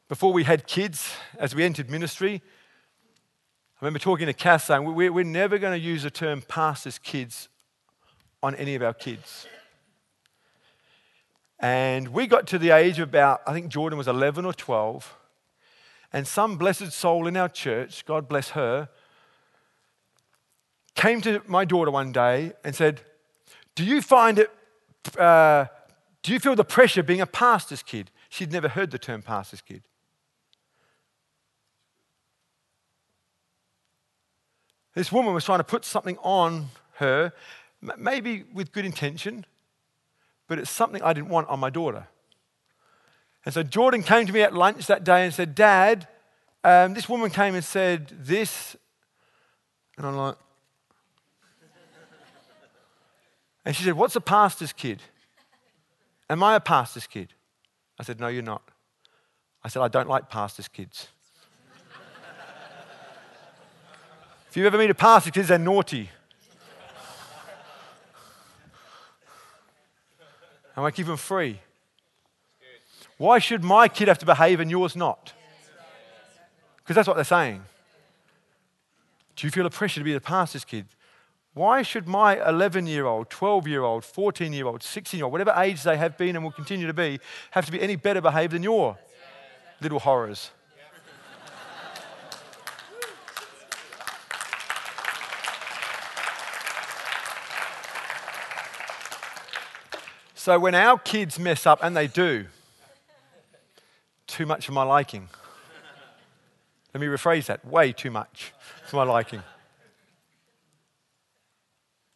Before 0.09 0.33
we 0.33 0.43
had 0.43 0.65
kids, 0.65 1.13
as 1.37 1.53
we 1.53 1.63
entered 1.63 1.87
ministry, 1.87 2.41
I 3.79 3.85
remember 3.85 3.99
talking 3.99 4.25
to 4.25 4.33
Cass 4.33 4.65
saying, 4.65 4.83
we're, 4.83 5.23
never 5.23 5.59
going 5.59 5.79
to 5.79 5.85
use 5.85 6.01
the 6.01 6.09
term 6.09 6.41
pastors' 6.41 6.97
kids 6.97 7.47
on 8.41 8.55
any 8.55 8.73
of 8.73 8.81
our 8.81 8.95
kids. 8.95 9.45
And 11.59 12.07
we 12.07 12.25
got 12.25 12.47
to 12.47 12.57
the 12.57 12.71
age 12.71 12.97
of 12.97 13.09
about, 13.09 13.41
I 13.45 13.53
think 13.53 13.67
Jordan 13.67 13.99
was 13.99 14.07
11 14.07 14.45
or 14.45 14.53
12. 14.53 15.15
And 16.11 16.27
some 16.27 16.57
blessed 16.57 16.91
soul 16.91 17.27
in 17.27 17.37
our 17.37 17.47
church, 17.47 18.03
God 18.07 18.27
bless 18.27 18.49
her, 18.49 18.89
came 20.95 21.21
to 21.21 21.43
my 21.45 21.65
daughter 21.65 21.91
one 21.91 22.11
day 22.11 22.53
and 22.63 22.73
said, 22.73 23.01
Do 23.75 23.85
you 23.85 24.01
find 24.01 24.39
it, 24.39 24.49
uh, 25.19 25.65
do 26.23 26.33
you 26.33 26.39
feel 26.39 26.55
the 26.55 26.65
pressure 26.65 27.03
being 27.03 27.21
a 27.21 27.27
pastor's 27.27 27.83
kid? 27.83 28.09
She'd 28.27 28.51
never 28.51 28.69
heard 28.69 28.89
the 28.89 28.97
term 28.97 29.21
pastor's 29.21 29.61
kid. 29.61 29.83
This 34.99 35.11
woman 35.13 35.33
was 35.33 35.45
trying 35.45 35.59
to 35.59 35.63
put 35.63 35.85
something 35.85 36.17
on 36.17 36.71
her, 36.95 37.31
maybe 37.97 38.43
with 38.53 38.73
good 38.73 38.83
intention, 38.83 39.45
but 40.49 40.59
it's 40.59 40.69
something 40.69 41.01
I 41.01 41.13
didn't 41.13 41.29
want 41.29 41.47
on 41.47 41.57
my 41.57 41.69
daughter. 41.69 42.07
And 43.45 43.53
so 43.53 43.63
Jordan 43.63 44.03
came 44.03 44.27
to 44.27 44.33
me 44.33 44.41
at 44.41 44.53
lunch 44.53 44.87
that 44.87 45.05
day 45.05 45.23
and 45.23 45.33
said, 45.33 45.55
Dad, 45.55 46.09
um, 46.65 46.95
this 46.95 47.07
woman 47.07 47.29
came 47.29 47.55
and 47.55 47.63
said 47.63 48.09
this. 48.09 48.75
And 49.95 50.05
I'm 50.05 50.17
like, 50.17 50.35
and 53.63 53.73
she 53.73 53.83
said, 53.83 53.93
What's 53.93 54.17
a 54.17 54.21
pastor's 54.21 54.73
kid? 54.73 55.01
Am 56.29 56.43
I 56.43 56.55
a 56.55 56.59
pastor's 56.59 57.07
kid? 57.07 57.33
I 57.97 58.03
said, 58.03 58.19
No, 58.19 58.27
you're 58.27 58.43
not. 58.43 58.63
I 59.63 59.69
said, 59.69 59.81
I 59.81 59.87
don't 59.87 60.09
like 60.09 60.29
pastor's 60.29 60.67
kids. 60.67 61.07
If 64.49 64.57
you 64.57 64.65
ever 64.65 64.79
meet 64.79 64.89
a 64.89 64.95
pastor, 64.95 65.29
kids, 65.29 65.49
they're 65.49 65.59
naughty. 65.59 66.09
I 70.75 70.81
want 70.81 70.95
to 70.95 70.99
keep 70.99 71.07
them 71.07 71.17
free. 71.17 71.59
Why 73.17 73.37
should 73.37 73.63
my 73.63 73.87
kid 73.87 74.07
have 74.07 74.17
to 74.19 74.25
behave 74.25 74.59
and 74.59 74.71
yours 74.71 74.95
not? 74.95 75.33
Because 76.77 76.95
that's 76.95 77.07
what 77.07 77.15
they're 77.15 77.25
saying. 77.25 77.61
Do 79.35 79.45
you 79.45 79.51
feel 79.51 79.65
a 79.65 79.69
pressure 79.69 79.99
to 79.99 80.03
be 80.03 80.13
the 80.13 80.21
pastor's 80.21 80.65
kid? 80.65 80.87
Why 81.53 81.81
should 81.83 82.07
my 82.07 82.43
11 82.47 82.87
year 82.87 83.05
old, 83.05 83.29
12 83.29 83.67
year 83.67 83.83
old, 83.83 84.03
14 84.03 84.51
year 84.53 84.65
old, 84.65 84.81
16 84.81 85.17
year 85.17 85.25
old, 85.25 85.31
whatever 85.31 85.53
age 85.57 85.83
they 85.83 85.97
have 85.97 86.17
been 86.17 86.35
and 86.35 86.43
will 86.43 86.51
continue 86.51 86.87
to 86.87 86.93
be, 86.93 87.19
have 87.51 87.65
to 87.67 87.71
be 87.71 87.81
any 87.81 87.97
better 87.97 88.21
behaved 88.21 88.53
than 88.53 88.63
your 88.63 88.97
little 89.81 89.99
horrors? 89.99 90.51
So 100.49 100.57
when 100.57 100.73
our 100.73 100.97
kids 100.97 101.37
mess 101.37 101.67
up, 101.67 101.77
and 101.83 101.95
they 101.95 102.07
do, 102.07 102.47
too 104.25 104.47
much 104.47 104.65
for 104.65 104.71
my 104.71 104.81
liking. 104.81 105.29
Let 106.91 107.01
me 107.01 107.05
rephrase 107.05 107.45
that 107.45 107.63
way 107.63 107.91
too 107.91 108.09
much 108.09 108.51
for 108.87 108.95
my 108.95 109.03
liking. 109.03 109.43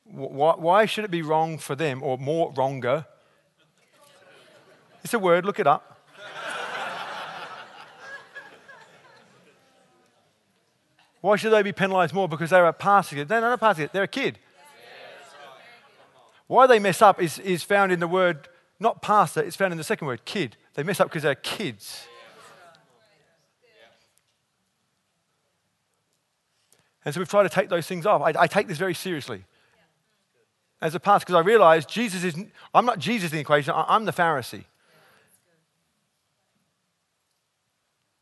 Why, 0.06 0.88
should 0.88 1.06
it 1.06 1.12
be 1.12 1.22
wrong 1.22 1.60
for 1.60 1.76
them, 1.76 2.02
or 2.02 2.18
more 2.18 2.52
wronger? 2.54 3.06
It's 5.04 5.14
a 5.14 5.20
word, 5.20 5.46
look 5.46 5.60
it 5.60 5.68
up. 5.68 6.02
Why 11.22 11.36
should 11.36 11.54
they 11.54 11.62
be 11.62 11.72
penalized 11.72 12.16
more? 12.16 12.28
Because 12.28 12.50
they're 12.50 12.66
a 12.66 12.74
it? 13.20 13.28
They're 13.28 13.42
not 13.42 13.54
a 13.54 13.58
it, 13.84 13.94
they're 13.94 14.02
a 14.02 14.08
kid. 14.08 14.40
Why 16.48 16.68
they 16.68 16.80
mess 16.80 17.02
up 17.02 17.22
is, 17.22 17.40
is 17.40 17.64
found 17.64 17.92
in 17.92 18.00
the 18.00 18.08
word, 18.08 18.48
not 18.80 19.02
pastor, 19.02 19.42
it's 19.42 19.56
found 19.56 19.72
in 19.72 19.78
the 19.78 19.84
second 19.84 20.08
word, 20.08 20.26
kid. 20.26 20.58
They 20.74 20.84
mess 20.84 21.00
up 21.00 21.08
because 21.08 21.24
they're 21.24 21.36
kids. 21.36 22.06
And 27.06 27.14
so 27.14 27.20
we've 27.20 27.30
tried 27.30 27.44
to 27.44 27.50
take 27.50 27.70
those 27.70 27.86
things 27.86 28.06
off. 28.06 28.22
I, 28.22 28.34
I 28.40 28.48
take 28.48 28.68
this 28.68 28.78
very 28.78 28.94
seriously 28.94 29.44
as 30.82 30.96
a 30.96 31.00
pastor 31.00 31.26
because 31.26 31.36
I 31.36 31.46
realize 31.46 31.86
Jesus 31.86 32.24
is, 32.24 32.36
I'm 32.74 32.86
not 32.86 33.00
Jesus 33.00 33.32
in 33.32 33.38
the 33.38 33.42
equation, 33.42 33.74
I'm 33.76 34.06
the 34.06 34.14
Pharisee. 34.14 34.66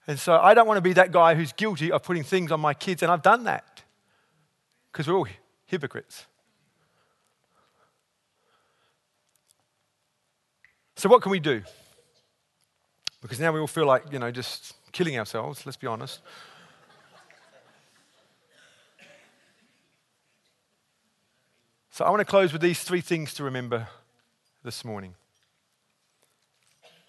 And 0.08 0.20
so 0.20 0.38
I 0.38 0.54
don't 0.54 0.68
want 0.68 0.78
to 0.78 0.82
be 0.82 0.94
that 0.94 1.12
guy 1.12 1.36
who's 1.36 1.54
guilty 1.54 1.92
of 1.92 2.04
putting 2.04 2.24
things 2.24 2.52
on 2.52 2.60
my 2.60 2.74
kids, 2.74 3.04
and 3.04 3.12
I've 3.12 3.22
done 3.22 3.44
that 3.46 3.84
because 4.92 5.08
we're 5.08 5.16
all 5.16 5.28
hypocrites. 5.66 6.26
So, 11.02 11.10
what 11.10 11.24
can 11.24 11.32
we 11.32 11.40
do? 11.40 11.64
Because 13.24 13.40
now 13.40 13.52
we 13.52 13.60
all 13.60 13.66
feel 13.66 13.88
like, 13.88 14.04
you 14.12 14.20
know, 14.20 14.30
just 14.30 14.76
killing 14.92 15.18
ourselves, 15.18 15.66
let's 15.66 15.76
be 15.76 15.88
honest. 15.88 16.20
So, 21.90 22.06
I 22.06 22.12
want 22.12 22.20
to 22.20 22.26
close 22.26 22.54
with 22.54 22.62
these 22.62 22.84
three 22.84 23.02
things 23.02 23.34
to 23.34 23.44
remember 23.44 23.88
this 24.64 24.86
morning. 24.86 25.16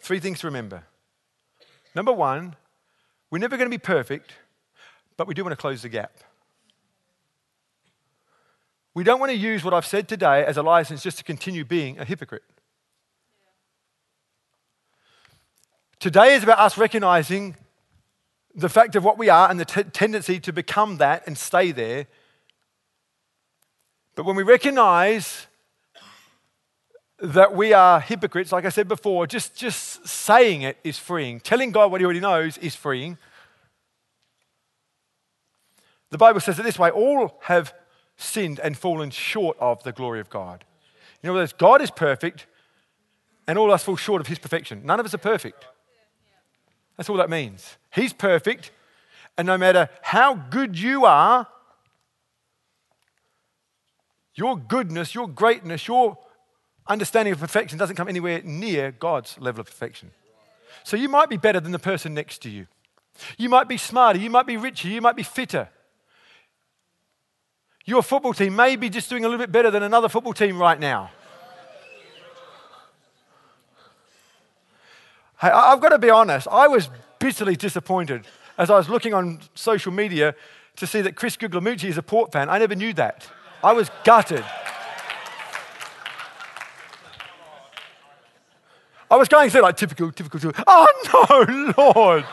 Three 0.00 0.20
things 0.20 0.40
to 0.40 0.46
remember. 0.46 0.84
Number 1.94 2.14
one, 2.14 2.56
we're 3.30 3.40
never 3.40 3.58
going 3.58 3.70
to 3.70 3.76
be 3.76 3.78
perfect, 3.78 4.32
but 5.18 5.26
we 5.26 5.34
do 5.34 5.44
want 5.44 5.52
to 5.52 5.60
close 5.60 5.82
the 5.82 5.90
gap. 5.90 6.14
We 8.94 9.04
don't 9.04 9.20
want 9.20 9.32
to 9.32 9.36
use 9.36 9.62
what 9.62 9.74
I've 9.74 9.84
said 9.84 10.08
today 10.08 10.46
as 10.46 10.56
a 10.56 10.62
license 10.62 11.02
just 11.02 11.18
to 11.18 11.24
continue 11.24 11.66
being 11.66 11.98
a 11.98 12.06
hypocrite. 12.06 12.44
Today 16.02 16.34
is 16.34 16.42
about 16.42 16.58
us 16.58 16.76
recognizing 16.76 17.54
the 18.56 18.68
fact 18.68 18.96
of 18.96 19.04
what 19.04 19.18
we 19.18 19.28
are 19.28 19.48
and 19.48 19.60
the 19.60 19.64
t- 19.64 19.84
tendency 19.84 20.40
to 20.40 20.52
become 20.52 20.96
that 20.96 21.22
and 21.28 21.38
stay 21.38 21.70
there. 21.70 22.08
But 24.16 24.26
when 24.26 24.34
we 24.34 24.42
recognize 24.42 25.46
that 27.20 27.54
we 27.54 27.72
are 27.72 28.00
hypocrites, 28.00 28.50
like 28.50 28.64
I 28.64 28.70
said 28.70 28.88
before, 28.88 29.28
just, 29.28 29.54
just 29.54 30.04
saying 30.08 30.62
it 30.62 30.76
is 30.82 30.98
freeing. 30.98 31.38
Telling 31.38 31.70
God 31.70 31.92
what 31.92 32.00
He 32.00 32.04
already 32.04 32.18
knows 32.18 32.58
is 32.58 32.74
freeing. 32.74 33.16
The 36.10 36.18
Bible 36.18 36.40
says 36.40 36.58
it 36.58 36.64
this 36.64 36.80
way 36.80 36.90
all 36.90 37.38
have 37.42 37.72
sinned 38.16 38.58
and 38.58 38.76
fallen 38.76 39.10
short 39.10 39.56
of 39.60 39.84
the 39.84 39.92
glory 39.92 40.18
of 40.18 40.28
God. 40.28 40.64
You 41.22 41.32
know, 41.32 41.46
God 41.58 41.80
is 41.80 41.92
perfect, 41.92 42.46
and 43.46 43.56
all 43.56 43.66
of 43.66 43.74
us 43.74 43.84
fall 43.84 43.94
short 43.94 44.20
of 44.20 44.26
His 44.26 44.40
perfection. 44.40 44.82
None 44.84 44.98
of 44.98 45.06
us 45.06 45.14
are 45.14 45.18
perfect. 45.18 45.64
That's 47.02 47.10
all 47.10 47.16
that 47.16 47.30
means. 47.30 47.78
He's 47.92 48.12
perfect, 48.12 48.70
and 49.36 49.44
no 49.44 49.58
matter 49.58 49.88
how 50.02 50.34
good 50.34 50.78
you 50.78 51.04
are, 51.04 51.48
your 54.36 54.56
goodness, 54.56 55.12
your 55.12 55.26
greatness, 55.26 55.88
your 55.88 56.16
understanding 56.86 57.32
of 57.32 57.40
perfection 57.40 57.76
doesn't 57.76 57.96
come 57.96 58.06
anywhere 58.06 58.40
near 58.44 58.92
God's 58.92 59.36
level 59.40 59.62
of 59.62 59.66
perfection. 59.66 60.12
So 60.84 60.96
you 60.96 61.08
might 61.08 61.28
be 61.28 61.36
better 61.36 61.58
than 61.58 61.72
the 61.72 61.80
person 61.80 62.14
next 62.14 62.40
to 62.42 62.48
you. 62.48 62.68
You 63.36 63.48
might 63.48 63.66
be 63.66 63.78
smarter, 63.78 64.20
you 64.20 64.30
might 64.30 64.46
be 64.46 64.56
richer, 64.56 64.86
you 64.86 65.00
might 65.00 65.16
be 65.16 65.24
fitter. 65.24 65.70
Your 67.84 68.04
football 68.04 68.32
team 68.32 68.54
may 68.54 68.76
be 68.76 68.90
just 68.90 69.10
doing 69.10 69.24
a 69.24 69.28
little 69.28 69.44
bit 69.44 69.50
better 69.50 69.72
than 69.72 69.82
another 69.82 70.08
football 70.08 70.34
team 70.34 70.56
right 70.56 70.78
now. 70.78 71.10
Hey, 75.42 75.50
I've 75.50 75.80
got 75.80 75.88
to 75.88 75.98
be 75.98 76.08
honest, 76.08 76.46
I 76.52 76.68
was 76.68 76.88
bitterly 77.18 77.56
disappointed 77.56 78.28
as 78.56 78.70
I 78.70 78.76
was 78.76 78.88
looking 78.88 79.12
on 79.12 79.40
social 79.56 79.90
media 79.90 80.36
to 80.76 80.86
see 80.86 81.00
that 81.00 81.16
Chris 81.16 81.36
Guglielmucci 81.36 81.88
is 81.88 81.98
a 81.98 82.02
Port 82.02 82.30
fan. 82.30 82.48
I 82.48 82.58
never 82.58 82.76
knew 82.76 82.92
that. 82.92 83.28
I 83.64 83.72
was 83.72 83.90
gutted. 84.04 84.44
I 89.10 89.16
was 89.16 89.26
going 89.26 89.50
through 89.50 89.62
like 89.62 89.76
typical, 89.76 90.12
typical, 90.12 90.52
oh 90.64 91.74
no, 91.76 91.92
Lord. 91.96 92.24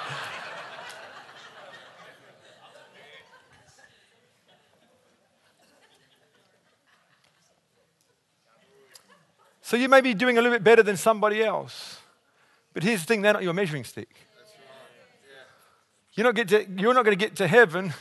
So 9.64 9.78
you 9.78 9.90
may 9.90 10.02
be 10.02 10.14
doing 10.14 10.38
a 10.38 10.42
little 10.44 10.56
bit 10.56 10.64
better 10.64 10.84
than 10.84 10.96
somebody 10.96 11.44
else. 11.44 11.99
But 12.74 12.84
here's 12.84 13.02
the 13.02 13.06
thing 13.06 13.22
they're 13.22 13.34
not 13.34 13.44
your 13.44 13.54
measuring 13.54 13.84
stick. 13.84 14.10
You're 16.14 16.26
not, 16.26 16.36
get 16.36 16.48
to, 16.50 16.68
you're 16.78 16.94
not 16.94 17.06
going 17.06 17.18
to 17.18 17.26
get 17.26 17.38
to 17.38 17.48
heaven 17.48 17.94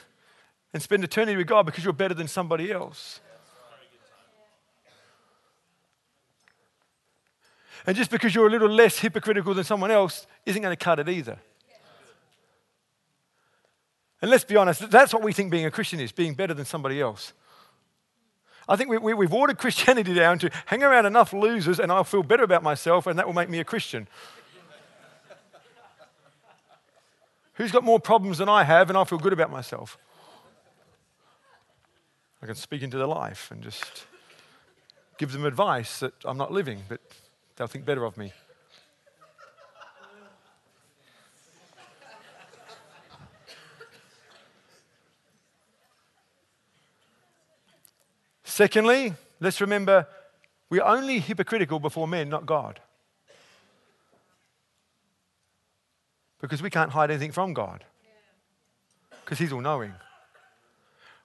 and 0.73 0.83
spend 0.83 1.05
eternity 1.05 1.37
with 1.37 1.47
God 1.47 1.67
because 1.67 1.85
you're 1.85 1.93
better 1.93 2.15
than 2.15 2.27
somebody 2.27 2.73
else. 2.73 3.21
And 7.87 7.97
just 7.97 8.11
because 8.11 8.35
you're 8.35 8.49
a 8.49 8.51
little 8.51 8.69
less 8.69 8.99
hypocritical 8.99 9.55
than 9.55 9.65
someone 9.65 9.91
else 9.91 10.27
isn't 10.45 10.61
going 10.61 10.77
to 10.77 10.85
cut 10.85 10.99
it 10.99 11.09
either. 11.09 11.39
And 14.21 14.31
let's 14.31 14.45
be 14.45 14.57
honest, 14.57 14.91
that's 14.91 15.13
what 15.13 15.23
we 15.23 15.33
think 15.33 15.51
being 15.51 15.65
a 15.65 15.71
Christian 15.71 16.01
is 16.01 16.11
being 16.11 16.35
better 16.35 16.55
than 16.55 16.65
somebody 16.65 17.01
else. 17.01 17.33
I 18.69 18.77
think 18.77 18.91
we, 18.91 18.99
we, 18.99 19.15
we've 19.15 19.33
ordered 19.33 19.59
Christianity 19.59 20.13
down 20.13 20.39
to 20.41 20.51
hang 20.67 20.83
around 20.83 21.07
enough 21.07 21.33
losers 21.33 21.81
and 21.81 21.91
I'll 21.91 22.05
feel 22.05 22.23
better 22.23 22.43
about 22.43 22.63
myself 22.63 23.07
and 23.07 23.19
that 23.19 23.27
will 23.27 23.35
make 23.35 23.49
me 23.49 23.61
a 23.61 23.65
Christian. 23.65 24.09
Who's 27.59 27.73
got 27.73 27.83
more 27.83 27.99
problems 27.99 28.39
than 28.39 28.49
I 28.49 28.63
have, 28.63 28.89
and 28.89 28.97
I 28.97 29.03
feel 29.03 29.19
good 29.19 29.33
about 29.33 29.51
myself? 29.51 29.99
I 32.41 32.47
can 32.47 32.55
speak 32.55 32.83
into 32.83 32.97
their 32.97 33.09
life 33.09 33.51
and 33.51 33.65
just 33.65 34.07
give 35.19 35.33
them 35.33 35.45
advice 35.45 35.99
that 35.99 36.13
I'm 36.25 36.39
not 36.39 36.53
living, 36.53 36.85
but 36.89 37.01
they'll 37.57 37.67
think 37.67 37.85
better 37.85 38.05
of 38.05 38.17
me. 38.17 38.33
Secondly, 48.45 49.15
let's 49.41 49.61
remember 49.61 50.07
we're 50.71 50.85
only 50.85 51.19
hypocritical 51.19 51.81
before 51.81 52.07
men, 52.07 52.29
not 52.29 52.47
God. 52.47 52.81
Because 56.41 56.63
we 56.63 56.71
can't 56.71 56.91
hide 56.91 57.11
anything 57.11 57.33
from 57.33 57.55
God 57.55 57.85
because 59.25 59.39
He's 59.39 59.53
all 59.53 59.61
knowing. 59.61 59.93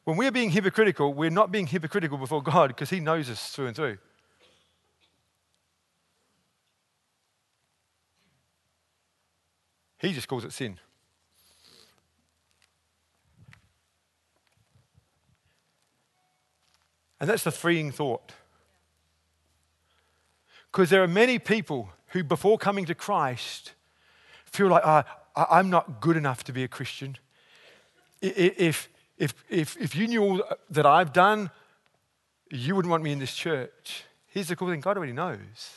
When 0.04 0.18
we're 0.18 0.32
being 0.32 0.50
hypocritical, 0.50 1.14
we're 1.14 1.30
not 1.30 1.52
being 1.52 1.68
hypocritical 1.68 2.18
before 2.18 2.44
God 2.44 2.68
because 2.70 2.90
He 2.90 3.00
knows 3.00 3.30
us 3.30 3.52
through 3.52 3.68
and 3.68 3.76
through. 3.76 3.98
He 10.00 10.12
just 10.12 10.28
calls 10.28 10.44
it 10.44 10.52
sin. 10.52 10.80
And 17.22 17.30
that's 17.30 17.46
the 17.46 17.52
freeing 17.52 17.90
thought. 17.90 18.34
Because 20.70 20.90
there 20.90 21.02
are 21.02 21.08
many 21.08 21.40
people 21.40 21.92
who, 22.08 22.22
before 22.22 22.58
coming 22.58 22.84
to 22.84 22.94
Christ, 22.94 23.72
feel 24.54 24.68
like 24.68 24.86
uh, 24.86 25.04
I'm 25.36 25.70
not 25.70 26.00
good 26.00 26.16
enough 26.16 26.44
to 26.46 26.54
be 26.54 26.64
a 26.64 26.68
Christian. 26.68 27.18
If, 28.22 28.88
if, 29.18 29.34
if, 29.50 29.76
if 29.78 29.96
you 29.96 30.08
knew 30.08 30.24
all 30.24 30.44
that 30.70 30.86
I've 30.86 31.12
done, 31.12 31.50
you 32.52 32.76
wouldn't 32.76 32.92
want 32.92 33.04
me 33.04 33.12
in 33.12 33.20
this 33.20 33.36
church. 33.36 34.06
Here's 34.28 34.48
the 34.48 34.56
cool 34.56 34.70
thing 34.70 34.80
God 34.80 34.96
already 34.96 35.14
knows. 35.14 35.72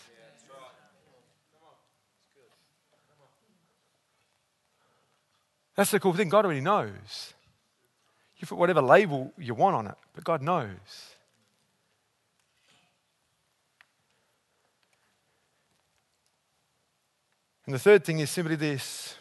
That's 5.75 5.91
the 5.91 6.01
cool 6.01 6.15
thing. 6.15 6.29
God 6.29 6.45
already 6.45 6.63
knows. 6.63 7.35
You 8.39 8.47
put 8.47 8.59
whatever 8.59 8.83
label 8.83 9.33
you 9.39 9.55
want 9.55 9.77
on 9.77 9.87
it, 9.87 9.95
but 10.15 10.25
God 10.25 10.43
knows. 10.43 11.16
And 17.67 17.75
the 17.75 17.81
third 17.81 18.05
thing 18.05 18.21
is 18.21 18.31
simply 18.31 18.57
this 18.57 19.17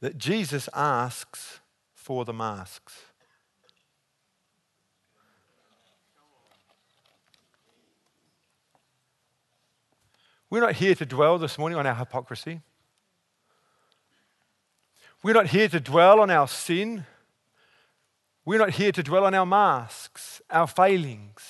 that 0.00 0.16
Jesus 0.16 0.68
asks 0.74 1.60
for 1.92 2.24
the 2.24 2.32
masks. 2.32 3.02
We're 10.48 10.60
not 10.60 10.76
here 10.76 10.94
to 10.94 11.04
dwell 11.04 11.36
this 11.36 11.58
morning 11.58 11.78
on 11.78 11.86
our 11.86 11.96
hypocrisy. 11.96 12.60
We're 15.22 15.34
not 15.34 15.48
here 15.48 15.68
to 15.68 15.80
dwell 15.80 16.20
on 16.20 16.30
our 16.30 16.48
sin. 16.48 17.04
We're 18.44 18.58
not 18.58 18.70
here 18.70 18.92
to 18.92 19.02
dwell 19.02 19.24
on 19.24 19.34
our 19.34 19.44
masks, 19.44 20.40
our 20.48 20.66
failings, 20.66 21.42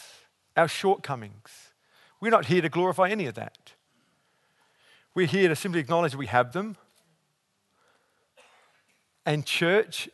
our 0.56 0.66
shortcomings. 0.66 1.74
We're 2.20 2.30
not 2.30 2.46
here 2.46 2.62
to 2.62 2.68
glorify 2.68 3.10
any 3.10 3.26
of 3.26 3.34
that. 3.34 3.57
We're 5.14 5.26
here 5.26 5.48
to 5.48 5.56
simply 5.56 5.80
acknowledge 5.80 6.14
we 6.14 6.26
have 6.26 6.52
them. 6.52 6.76
And 9.26 9.44
church 9.44 10.08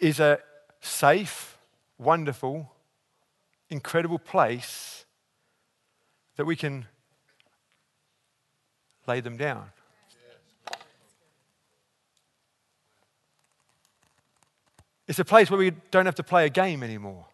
is 0.00 0.20
a 0.20 0.38
safe, 0.80 1.56
wonderful, 1.98 2.72
incredible 3.70 4.18
place 4.18 5.06
that 6.36 6.44
we 6.44 6.56
can 6.56 6.86
lay 9.06 9.20
them 9.20 9.36
down. 9.36 9.70
It's 15.06 15.18
a 15.18 15.24
place 15.24 15.50
where 15.50 15.58
we 15.58 15.70
don't 15.90 16.06
have 16.06 16.14
to 16.14 16.22
play 16.22 16.46
a 16.46 16.50
game 16.50 16.82
anymore. 16.82 17.26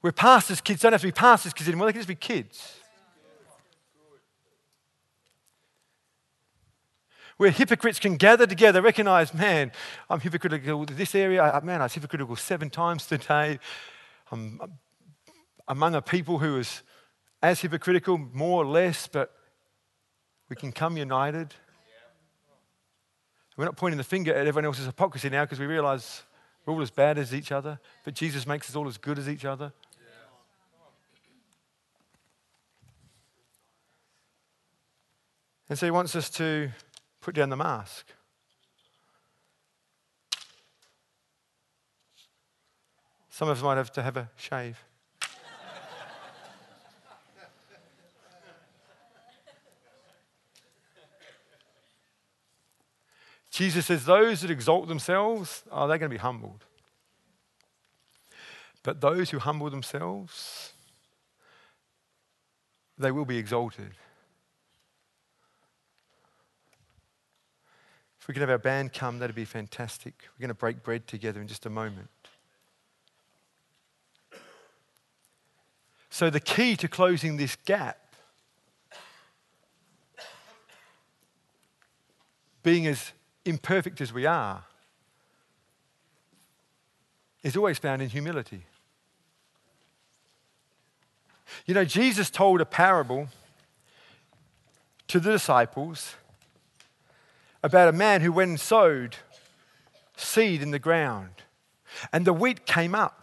Where 0.00 0.12
pastors' 0.12 0.60
kids 0.60 0.82
don't 0.82 0.92
have 0.92 1.00
to 1.00 1.06
be 1.08 1.12
pastors' 1.12 1.52
kids 1.52 1.68
anymore, 1.68 1.86
they 1.86 1.92
can 1.92 2.00
just 2.00 2.08
be 2.08 2.14
kids. 2.14 2.76
Where 7.36 7.50
hypocrites 7.50 7.98
can 7.98 8.16
gather 8.16 8.46
together, 8.46 8.80
recognize, 8.80 9.34
man, 9.34 9.70
I'm 10.08 10.20
hypocritical 10.20 10.84
in 10.84 10.96
this 10.96 11.14
area. 11.14 11.44
Uh, 11.44 11.60
man, 11.62 11.80
I 11.80 11.84
was 11.84 11.94
hypocritical 11.94 12.36
seven 12.36 12.70
times 12.70 13.06
today. 13.06 13.58
I'm 14.32 14.60
among 15.68 15.94
a 15.94 16.02
people 16.02 16.38
who 16.38 16.58
is 16.58 16.82
as 17.42 17.60
hypocritical, 17.60 18.18
more 18.18 18.62
or 18.62 18.66
less, 18.66 19.06
but 19.06 19.32
we 20.48 20.56
can 20.56 20.72
come 20.72 20.96
united. 20.96 21.54
We're 23.56 23.64
not 23.64 23.76
pointing 23.76 23.98
the 23.98 24.04
finger 24.04 24.34
at 24.34 24.46
everyone 24.46 24.66
else's 24.66 24.86
hypocrisy 24.86 25.30
now 25.30 25.44
because 25.44 25.58
we 25.58 25.66
realize 25.66 26.22
we're 26.64 26.74
all 26.74 26.82
as 26.82 26.90
bad 26.90 27.18
as 27.18 27.34
each 27.34 27.52
other, 27.52 27.78
but 28.04 28.14
Jesus 28.14 28.46
makes 28.46 28.68
us 28.68 28.76
all 28.76 28.88
as 28.88 28.98
good 28.98 29.18
as 29.18 29.28
each 29.28 29.44
other. 29.44 29.72
And 35.68 35.78
so 35.78 35.86
he 35.86 35.90
wants 35.90 36.14
us 36.14 36.30
to 36.30 36.70
put 37.26 37.34
down 37.34 37.50
the 37.50 37.56
mask. 37.56 38.06
Some 43.28 43.48
of 43.48 43.58
us 43.58 43.64
might 43.64 43.74
have 43.74 43.90
to 43.94 44.02
have 44.04 44.16
a 44.16 44.30
shave. 44.36 44.78
Jesus 53.50 53.86
says, 53.86 54.04
Those 54.04 54.42
that 54.42 54.52
exalt 54.52 54.86
themselves, 54.86 55.64
oh, 55.72 55.78
are 55.78 55.88
they 55.88 55.98
going 55.98 56.08
to 56.08 56.14
be 56.14 56.18
humbled? 56.18 56.64
But 58.84 59.00
those 59.00 59.30
who 59.30 59.40
humble 59.40 59.68
themselves, 59.68 60.74
they 62.96 63.10
will 63.10 63.24
be 63.24 63.38
exalted. 63.38 63.94
If 68.26 68.28
we 68.30 68.34
could 68.34 68.40
have 68.40 68.50
our 68.50 68.58
band 68.58 68.92
come, 68.92 69.20
that'd 69.20 69.36
be 69.36 69.44
fantastic. 69.44 70.14
We're 70.36 70.42
going 70.42 70.48
to 70.48 70.54
break 70.54 70.82
bread 70.82 71.06
together 71.06 71.40
in 71.40 71.46
just 71.46 71.64
a 71.64 71.70
moment. 71.70 72.08
So, 76.10 76.28
the 76.28 76.40
key 76.40 76.74
to 76.78 76.88
closing 76.88 77.36
this 77.36 77.54
gap, 77.54 78.00
being 82.64 82.88
as 82.88 83.12
imperfect 83.44 84.00
as 84.00 84.12
we 84.12 84.26
are, 84.26 84.64
is 87.44 87.56
always 87.56 87.78
found 87.78 88.02
in 88.02 88.08
humility. 88.08 88.66
You 91.64 91.74
know, 91.74 91.84
Jesus 91.84 92.28
told 92.28 92.60
a 92.60 92.66
parable 92.66 93.28
to 95.06 95.20
the 95.20 95.30
disciples 95.30 96.16
about 97.66 97.88
a 97.88 97.92
man 97.92 98.20
who 98.20 98.32
went 98.32 98.48
and 98.48 98.60
sowed 98.60 99.16
seed 100.16 100.62
in 100.62 100.70
the 100.70 100.78
ground, 100.78 101.42
and 102.12 102.24
the 102.24 102.32
wheat 102.32 102.64
came 102.64 102.94
up. 102.94 103.22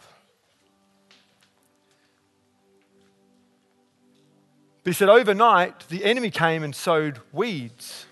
But 4.82 4.90
he 4.90 4.94
said, 4.94 5.08
overnight, 5.08 5.88
the 5.88 6.04
enemy 6.04 6.30
came 6.30 6.62
and 6.62 6.74
sowed 6.74 7.20
weeds, 7.32 8.06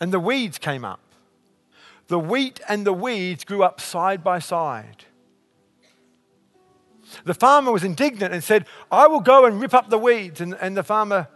and 0.00 0.12
the 0.12 0.20
weeds 0.20 0.58
came 0.58 0.84
up. 0.84 1.00
The 2.08 2.18
wheat 2.18 2.60
and 2.68 2.84
the 2.84 2.92
weeds 2.92 3.44
grew 3.44 3.62
up 3.62 3.80
side 3.80 4.24
by 4.24 4.40
side. 4.40 5.04
The 7.24 7.34
farmer 7.34 7.70
was 7.70 7.84
indignant 7.84 8.34
and 8.34 8.42
said, 8.42 8.66
I 8.90 9.06
will 9.06 9.20
go 9.20 9.44
and 9.44 9.60
rip 9.60 9.72
up 9.72 9.88
the 9.88 9.98
weeds. 9.98 10.40
And, 10.40 10.54
and 10.60 10.76
the 10.76 10.82
farmer, 10.82 11.28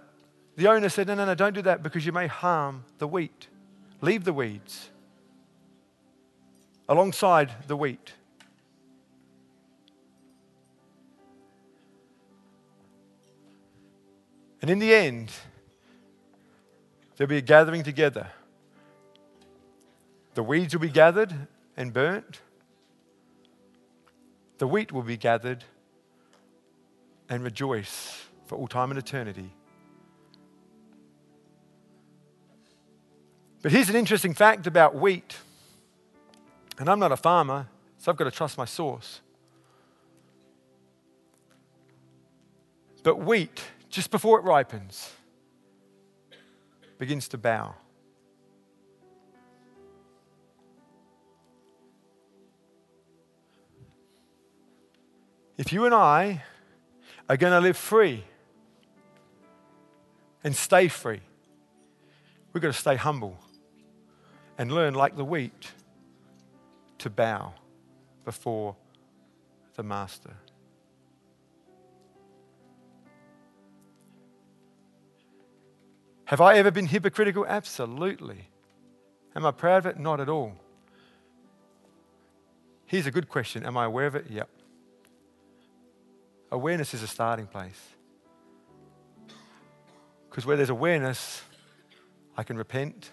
the 0.56 0.68
owner 0.68 0.88
said, 0.88 1.06
No, 1.06 1.14
no, 1.14 1.24
no, 1.24 1.34
don't 1.34 1.54
do 1.54 1.62
that 1.62 1.82
because 1.82 2.04
you 2.04 2.12
may 2.12 2.26
harm 2.26 2.84
the 2.98 3.06
wheat. 3.06 3.48
Leave 4.00 4.24
the 4.24 4.32
weeds 4.32 4.90
alongside 6.88 7.50
the 7.66 7.76
wheat. 7.76 8.12
And 14.60 14.70
in 14.70 14.78
the 14.78 14.94
end, 14.94 15.30
there'll 17.16 17.28
be 17.28 17.36
a 17.36 17.40
gathering 17.40 17.82
together. 17.82 18.28
The 20.34 20.42
weeds 20.42 20.74
will 20.74 20.80
be 20.80 20.88
gathered 20.88 21.32
and 21.76 21.92
burnt. 21.92 22.40
The 24.58 24.66
wheat 24.66 24.92
will 24.92 25.02
be 25.02 25.16
gathered 25.16 25.64
and 27.28 27.42
rejoice 27.42 28.24
for 28.46 28.56
all 28.56 28.68
time 28.68 28.90
and 28.90 28.98
eternity. 28.98 29.52
But 33.66 33.72
here's 33.72 33.88
an 33.88 33.96
interesting 33.96 34.32
fact 34.32 34.68
about 34.68 34.94
wheat. 34.94 35.38
And 36.78 36.88
I'm 36.88 37.00
not 37.00 37.10
a 37.10 37.16
farmer, 37.16 37.66
so 37.98 38.12
I've 38.12 38.16
got 38.16 38.26
to 38.26 38.30
trust 38.30 38.56
my 38.56 38.64
source. 38.64 39.20
But 43.02 43.16
wheat, 43.16 43.64
just 43.90 44.12
before 44.12 44.38
it 44.38 44.44
ripens, 44.44 45.10
begins 46.98 47.26
to 47.26 47.38
bow. 47.38 47.74
If 55.58 55.72
you 55.72 55.86
and 55.86 55.92
I 55.92 56.44
are 57.28 57.36
going 57.36 57.52
to 57.52 57.58
live 57.58 57.76
free 57.76 58.22
and 60.44 60.54
stay 60.54 60.86
free, 60.86 61.22
we've 62.52 62.62
got 62.62 62.72
to 62.72 62.72
stay 62.72 62.94
humble 62.94 63.40
and 64.58 64.72
learn, 64.72 64.94
like 64.94 65.16
the 65.16 65.24
wheat, 65.24 65.72
to 66.98 67.10
bow 67.10 67.52
before 68.24 68.76
the 69.74 69.82
Master. 69.82 70.34
Have 76.26 76.40
I 76.40 76.56
ever 76.56 76.70
been 76.70 76.86
hypocritical? 76.86 77.46
Absolutely. 77.46 78.48
Am 79.36 79.46
I 79.46 79.52
proud 79.52 79.78
of 79.78 79.86
it? 79.86 79.98
Not 79.98 80.20
at 80.20 80.28
all. 80.28 80.54
Here's 82.86 83.06
a 83.06 83.10
good 83.10 83.28
question 83.28 83.64
Am 83.64 83.76
I 83.76 83.84
aware 83.84 84.06
of 84.06 84.16
it? 84.16 84.26
Yep. 84.30 84.48
Awareness 86.50 86.94
is 86.94 87.02
a 87.02 87.06
starting 87.06 87.46
place. 87.46 87.80
Because 90.28 90.46
where 90.46 90.56
there's 90.56 90.70
awareness, 90.70 91.42
I 92.36 92.42
can 92.42 92.56
repent, 92.56 93.10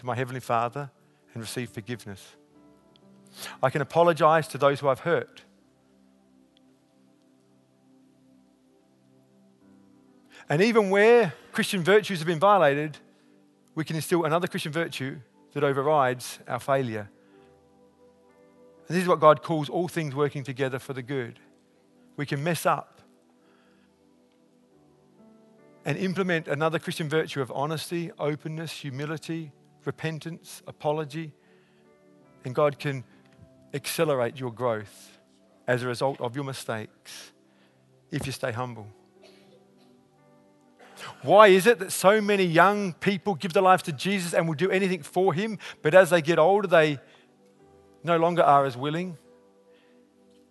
to 0.00 0.06
my 0.06 0.14
Heavenly 0.14 0.40
Father 0.40 0.90
and 1.34 1.42
receive 1.42 1.68
forgiveness. 1.68 2.36
I 3.62 3.68
can 3.68 3.82
apologize 3.82 4.48
to 4.48 4.58
those 4.58 4.80
who 4.80 4.88
I've 4.88 5.00
hurt. 5.00 5.42
And 10.48 10.62
even 10.62 10.88
where 10.88 11.34
Christian 11.52 11.84
virtues 11.84 12.18
have 12.18 12.26
been 12.26 12.40
violated, 12.40 12.96
we 13.74 13.84
can 13.84 13.94
instill 13.94 14.24
another 14.24 14.48
Christian 14.48 14.72
virtue 14.72 15.18
that 15.52 15.62
overrides 15.62 16.38
our 16.48 16.58
failure. 16.58 17.10
And 18.88 18.96
this 18.96 19.02
is 19.02 19.08
what 19.08 19.20
God 19.20 19.42
calls 19.42 19.68
all 19.68 19.86
things 19.86 20.14
working 20.14 20.44
together 20.44 20.78
for 20.78 20.94
the 20.94 21.02
good. 21.02 21.38
We 22.16 22.24
can 22.24 22.42
mess 22.42 22.64
up 22.64 23.02
and 25.84 25.98
implement 25.98 26.48
another 26.48 26.78
Christian 26.78 27.08
virtue 27.08 27.42
of 27.42 27.52
honesty, 27.54 28.10
openness, 28.18 28.72
humility, 28.72 29.52
repentance, 29.84 30.62
apology, 30.66 31.32
and 32.44 32.54
God 32.54 32.78
can 32.78 33.04
accelerate 33.74 34.38
your 34.38 34.52
growth 34.52 35.18
as 35.66 35.82
a 35.82 35.86
result 35.86 36.20
of 36.20 36.34
your 36.34 36.44
mistakes 36.44 37.32
if 38.10 38.26
you 38.26 38.32
stay 38.32 38.52
humble. 38.52 38.86
Why 41.22 41.48
is 41.48 41.66
it 41.66 41.78
that 41.78 41.92
so 41.92 42.20
many 42.20 42.44
young 42.44 42.92
people 42.94 43.34
give 43.34 43.52
their 43.52 43.62
lives 43.62 43.82
to 43.84 43.92
Jesus 43.92 44.34
and 44.34 44.46
will 44.46 44.54
do 44.54 44.70
anything 44.70 45.02
for 45.02 45.32
Him, 45.32 45.58
but 45.82 45.94
as 45.94 46.10
they 46.10 46.20
get 46.20 46.38
older, 46.38 46.68
they 46.68 46.98
no 48.02 48.16
longer 48.16 48.42
are 48.42 48.66
as 48.66 48.76
willing? 48.76 49.16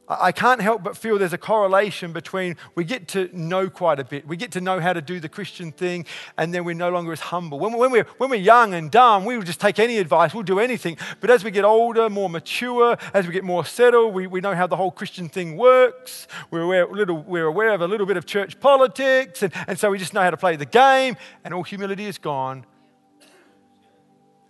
I 0.10 0.32
can't 0.32 0.60
help 0.60 0.82
but 0.82 0.98
feel 0.98 1.20
there's 1.20 1.34
a 1.34 1.38
correlation 1.38 2.14
between 2.14 2.58
we 2.74 2.84
get 2.84 3.08
to 3.10 3.30
know 3.32 3.70
quite 3.70 4.00
a 4.00 4.04
bit, 4.04 4.28
we 4.28 4.38
get 4.38 4.52
to 4.54 4.62
know 4.62 4.80
how 4.80 4.92
to 4.92 5.04
do 5.04 5.20
the 5.20 5.30
Christian 5.30 5.72
thing, 5.72 6.08
and 6.36 6.52
then 6.52 6.64
we're 6.64 6.74
no 6.74 6.90
longer 6.90 7.12
as 7.12 7.20
humble. 7.20 7.60
When, 7.60 7.74
when, 7.74 7.92
we're, 7.92 8.06
when 8.18 8.32
we're 8.32 8.38
young 8.38 8.74
and 8.74 8.90
dumb, 8.90 9.24
we 9.24 9.38
will 9.38 9.44
just 9.44 9.62
take 9.62 9.78
any 9.78 10.00
advice, 10.00 10.34
we'll 10.34 10.42
do 10.42 10.60
anything. 10.60 10.98
But 11.20 11.30
as 11.30 11.44
we 11.44 11.52
get 11.52 11.64
older, 11.64 12.10
more 12.10 12.28
mature, 12.28 12.98
as 13.14 13.28
we 13.28 13.34
get 13.34 13.44
more 13.44 13.64
settled, 13.64 14.16
we, 14.16 14.26
we 14.26 14.42
know 14.42 14.56
how 14.56 14.66
the 14.66 14.78
whole 14.78 14.90
Christian 14.90 15.30
thing 15.30 15.56
works. 15.58 16.28
We're 16.50 16.62
aware, 16.62 16.88
little, 16.88 17.22
we're 17.22 17.46
aware 17.46 17.74
of 17.74 17.82
a 17.82 17.88
little 17.88 18.08
bit 18.08 18.18
of 18.18 18.26
church 18.26 18.60
politics, 18.60 19.44
and, 19.44 19.54
and 19.68 19.78
so 19.78 19.92
we 19.92 20.00
just 20.00 20.16
know 20.16 20.22
how 20.22 20.32
to 20.32 20.38
play 20.38 20.56
the 20.56 20.66
game, 20.66 21.18
and 21.44 21.54
all 21.54 21.64
humility 21.64 22.06
is 22.06 22.18
gone, 22.18 22.66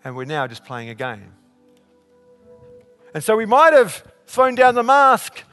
and 0.05 0.15
we're 0.15 0.23
now 0.23 0.47
just 0.47 0.63
playing 0.63 0.87
a 0.87 0.95
game. 0.95 1.33
And 3.13 3.21
so 3.21 3.35
we 3.35 3.45
might 3.45 3.73
have 3.73 4.03
thrown 4.25 4.55
down 4.55 4.75
the 4.75 4.83
mask 4.83 5.43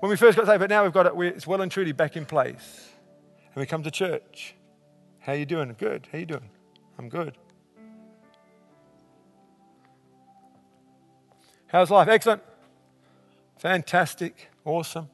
when 0.00 0.10
we 0.10 0.16
first 0.16 0.36
got 0.36 0.46
saved, 0.46 0.60
but 0.60 0.70
now 0.70 0.82
we've 0.82 0.92
got 0.92 1.06
it, 1.06 1.14
we, 1.14 1.28
it's 1.28 1.46
well 1.46 1.60
and 1.60 1.70
truly 1.70 1.92
back 1.92 2.16
in 2.16 2.26
place. 2.26 2.90
And 3.54 3.60
we 3.60 3.66
come 3.66 3.82
to 3.82 3.90
church. 3.90 4.54
How 5.20 5.34
you 5.34 5.46
doing? 5.46 5.74
Good. 5.78 6.08
How 6.10 6.18
you 6.18 6.26
doing? 6.26 6.50
I'm 6.98 7.08
good. 7.08 7.36
How's 11.66 11.90
life? 11.90 12.08
Excellent. 12.08 12.42
Fantastic. 13.58 14.50
Awesome. 14.64 15.08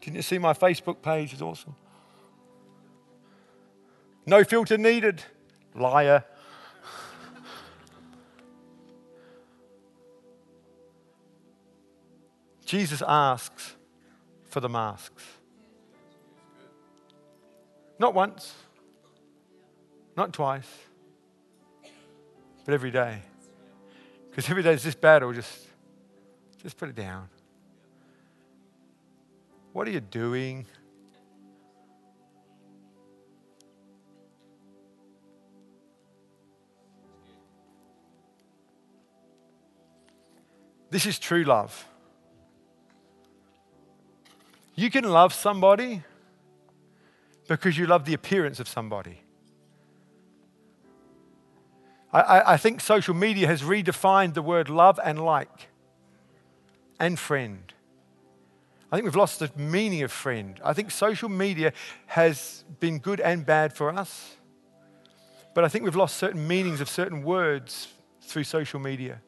Didn't 0.00 0.16
you 0.16 0.22
see 0.22 0.38
my 0.38 0.54
Facebook 0.54 1.02
page? 1.02 1.32
It's 1.32 1.42
awesome. 1.42 1.76
No 4.26 4.42
filter 4.42 4.78
needed. 4.78 5.22
Liar. 5.74 6.24
Jesus 12.64 13.02
asks, 13.06 13.74
for 14.50 14.60
the 14.60 14.68
masks. 14.68 15.24
Not 17.98 18.14
once, 18.14 18.54
not 20.16 20.32
twice, 20.32 20.68
but 22.64 22.74
every 22.74 22.90
day. 22.90 23.22
Because 24.28 24.50
every 24.50 24.62
day 24.62 24.72
is 24.72 24.82
this 24.82 24.94
battle, 24.94 25.32
just, 25.32 25.66
just 26.62 26.76
put 26.76 26.88
it 26.88 26.94
down. 26.94 27.28
What 29.72 29.86
are 29.86 29.90
you 29.90 30.00
doing? 30.00 30.66
This 40.90 41.06
is 41.06 41.20
true 41.20 41.44
love. 41.44 41.86
You 44.80 44.90
can 44.90 45.04
love 45.04 45.34
somebody 45.34 46.02
because 47.46 47.76
you 47.76 47.86
love 47.86 48.06
the 48.06 48.14
appearance 48.14 48.60
of 48.60 48.66
somebody. 48.66 49.20
I, 52.14 52.54
I, 52.54 52.56
think 52.56 52.80
social 52.80 53.12
media 53.12 53.46
has 53.46 53.60
redefined 53.60 54.32
the 54.32 54.40
word 54.40 54.70
love 54.70 54.98
and 55.04 55.22
like 55.22 55.68
and 56.98 57.18
friend. 57.18 57.74
I 58.90 58.96
think 58.96 59.04
we've 59.04 59.14
lost 59.14 59.40
the 59.40 59.50
meaning 59.54 60.00
of 60.00 60.10
friend. 60.10 60.58
I 60.64 60.72
think 60.72 60.90
social 60.90 61.28
media 61.28 61.74
has 62.06 62.64
been 62.80 63.00
good 63.00 63.20
and 63.20 63.44
bad 63.44 63.74
for 63.74 63.94
us, 63.94 64.36
but 65.54 65.62
I 65.62 65.68
think 65.68 65.84
we've 65.84 65.94
lost 65.94 66.16
certain 66.16 66.48
meanings 66.48 66.80
of 66.80 66.88
certain 66.88 67.22
words 67.22 67.88
through 68.22 68.44
social 68.44 68.80
media. 68.80 69.20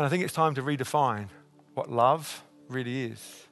And 0.00 0.06
I 0.06 0.08
think 0.08 0.24
it's 0.24 0.32
time 0.32 0.54
to 0.54 0.62
redefine 0.62 1.28
what 1.74 1.90
love 1.90 2.42
really 2.68 3.02
is, 3.02 3.46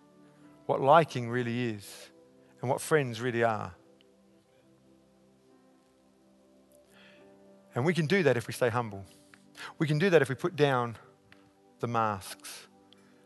what 0.65 0.81
liking 0.81 1.29
really 1.29 1.67
is, 1.69 2.09
and 2.63 2.71
what 2.71 2.81
friends 2.81 3.21
really 3.21 3.43
are. 3.43 3.75
And 7.75 7.85
we 7.85 7.93
can 7.93 8.07
do 8.07 8.23
that 8.23 8.39
if 8.39 8.47
we 8.47 8.55
stay 8.55 8.71
humble. 8.71 9.05
We 9.79 9.87
can 9.87 9.99
do 9.99 10.09
that 10.09 10.23
if 10.23 10.31
we 10.31 10.35
put 10.35 10.57
down 10.57 10.97
the 11.81 11.87
masks. 11.87 12.67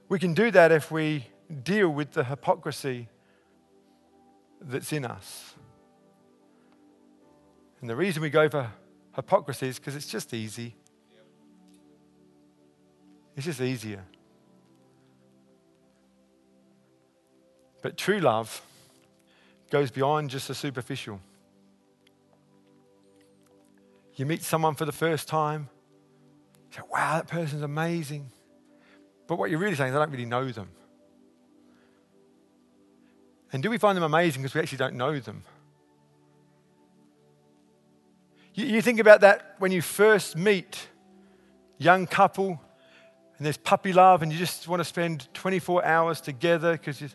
We 0.08 0.18
can 0.18 0.34
do 0.34 0.50
that 0.50 0.72
if 0.72 0.90
we 0.90 1.28
deal 1.62 1.90
with 1.90 2.10
the 2.10 2.24
hypocrisy 2.24 3.08
that's 4.60 4.92
in 4.92 5.04
us. 5.04 5.54
And 7.80 7.88
the 7.88 7.94
reason 7.94 8.20
we 8.20 8.30
go 8.30 8.48
for 8.48 8.68
hypocrisy 9.14 9.68
is 9.68 9.78
because 9.78 9.94
it's 9.94 10.08
just 10.08 10.34
easy. 10.34 10.74
It's 13.36 13.46
just 13.46 13.60
easier. 13.60 14.04
But 17.82 17.96
true 17.96 18.20
love 18.20 18.62
goes 19.70 19.90
beyond 19.90 20.30
just 20.30 20.48
the 20.48 20.54
superficial. 20.54 21.20
You 24.14 24.26
meet 24.26 24.42
someone 24.42 24.74
for 24.74 24.84
the 24.84 24.92
first 24.92 25.26
time, 25.26 25.68
you 26.70 26.76
say, 26.76 26.82
wow, 26.90 27.16
that 27.16 27.26
person's 27.26 27.62
amazing. 27.62 28.30
But 29.26 29.38
what 29.38 29.50
you're 29.50 29.58
really 29.58 29.74
saying 29.74 29.90
is, 29.90 29.96
I 29.96 29.98
don't 29.98 30.10
really 30.10 30.26
know 30.26 30.50
them. 30.50 30.68
And 33.52 33.62
do 33.62 33.70
we 33.70 33.78
find 33.78 33.96
them 33.96 34.04
amazing 34.04 34.42
because 34.42 34.54
we 34.54 34.60
actually 34.60 34.78
don't 34.78 34.94
know 34.94 35.18
them? 35.18 35.42
You, 38.54 38.66
you 38.66 38.82
think 38.82 39.00
about 39.00 39.22
that 39.22 39.56
when 39.58 39.72
you 39.72 39.82
first 39.82 40.36
meet 40.36 40.88
young 41.78 42.06
couple 42.06 42.60
and 43.38 43.46
there's 43.46 43.56
puppy 43.56 43.92
love, 43.92 44.22
and 44.22 44.32
you 44.32 44.38
just 44.38 44.68
want 44.68 44.80
to 44.80 44.84
spend 44.84 45.28
24 45.34 45.84
hours 45.84 46.20
together 46.20 46.72
because 46.72 47.00
you. 47.00 47.08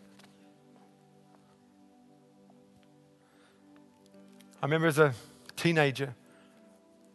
I 4.60 4.66
remember 4.66 4.88
as 4.88 4.98
a 4.98 5.14
teenager 5.56 6.14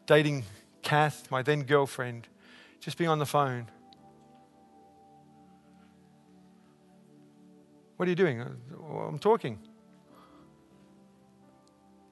dating 0.06 0.44
Kath, 0.82 1.30
my 1.30 1.42
then 1.42 1.64
girlfriend, 1.64 2.28
just 2.80 2.98
being 2.98 3.10
on 3.10 3.20
the 3.20 3.26
phone. 3.26 3.68
What 7.98 8.08
are 8.08 8.10
you 8.10 8.16
doing? 8.16 8.42
I'm 8.42 9.20
talking. 9.20 9.60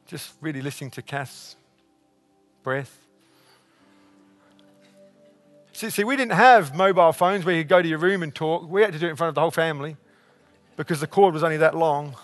Just 0.06 0.34
really 0.42 0.62
listening 0.62 0.92
to 0.92 1.02
Kath's 1.02 1.56
breath. 2.64 3.08
See, 5.74 5.90
see, 5.90 6.04
we 6.04 6.16
didn't 6.16 6.34
have 6.34 6.76
mobile 6.76 7.14
phones 7.14 7.46
where 7.46 7.56
you 7.56 7.64
could 7.64 7.70
go 7.70 7.82
to 7.82 7.88
your 7.88 7.98
room 7.98 8.24
and 8.24 8.36
talk. 8.36 8.70
We 8.70 8.82
had 8.82 8.94
to 8.94 9.00
do 9.00 9.08
it 9.08 9.12
in 9.12 9.16
front 9.16 9.30
of 9.30 9.36
the 9.36 9.42
whole 9.42 9.52
family 9.52 9.96
because 10.76 11.00
the 11.00 11.08
cord 11.08 11.34
was 11.34 11.44
only 11.44 11.58
that 11.58 11.76
long. 11.76 12.16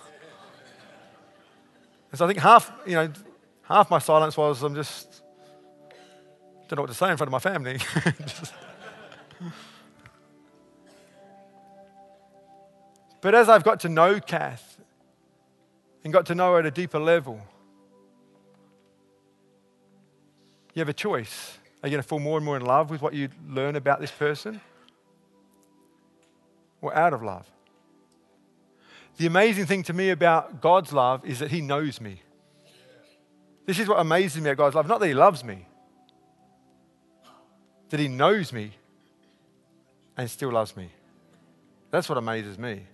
And 2.11 2.17
so 2.17 2.25
I 2.25 2.27
think 2.27 2.39
half, 2.39 2.71
you 2.85 2.95
know, 2.95 3.11
half 3.63 3.89
my 3.89 3.99
silence 3.99 4.35
was 4.37 4.63
I'm 4.63 4.75
just 4.75 5.23
don't 6.67 6.77
know 6.77 6.83
what 6.83 6.89
to 6.89 6.95
say 6.95 7.09
in 7.09 7.17
front 7.17 7.29
of 7.29 7.31
my 7.31 7.39
family. 7.39 7.79
but 13.21 13.33
as 13.33 13.47
I've 13.47 13.63
got 13.63 13.79
to 13.81 13.89
know 13.89 14.19
Kath 14.19 14.77
and 16.03 16.11
got 16.11 16.25
to 16.25 16.35
know 16.35 16.51
her 16.53 16.59
at 16.59 16.65
a 16.65 16.71
deeper 16.71 16.99
level, 16.99 17.39
you 20.73 20.81
have 20.81 20.89
a 20.89 20.93
choice. 20.93 21.57
Are 21.83 21.87
you 21.87 21.91
going 21.91 22.01
to 22.01 22.07
fall 22.07 22.19
more 22.19 22.37
and 22.37 22.45
more 22.45 22.57
in 22.57 22.65
love 22.65 22.89
with 22.89 23.01
what 23.01 23.13
you 23.13 23.29
learn 23.47 23.75
about 23.75 23.99
this 23.99 24.11
person? 24.11 24.59
Or 26.81 26.95
out 26.95 27.13
of 27.13 27.21
love? 27.21 27.45
The 29.17 29.25
amazing 29.25 29.65
thing 29.65 29.83
to 29.83 29.93
me 29.93 30.09
about 30.09 30.61
God's 30.61 30.91
love 30.91 31.25
is 31.25 31.39
that 31.39 31.51
He 31.51 31.61
knows 31.61 32.01
me. 32.01 32.21
This 33.65 33.79
is 33.79 33.87
what 33.87 33.99
amazes 33.99 34.41
me 34.41 34.49
about 34.49 34.57
God's 34.57 34.75
love. 34.75 34.87
Not 34.87 34.99
that 34.99 35.07
He 35.07 35.13
loves 35.13 35.43
me, 35.43 35.67
that 37.89 37.99
He 37.99 38.07
knows 38.07 38.53
me 38.53 38.71
and 40.15 40.29
still 40.29 40.51
loves 40.51 40.75
me. 40.75 40.89
That's 41.91 42.09
what 42.09 42.17
amazes 42.17 42.57
me. 42.57 42.85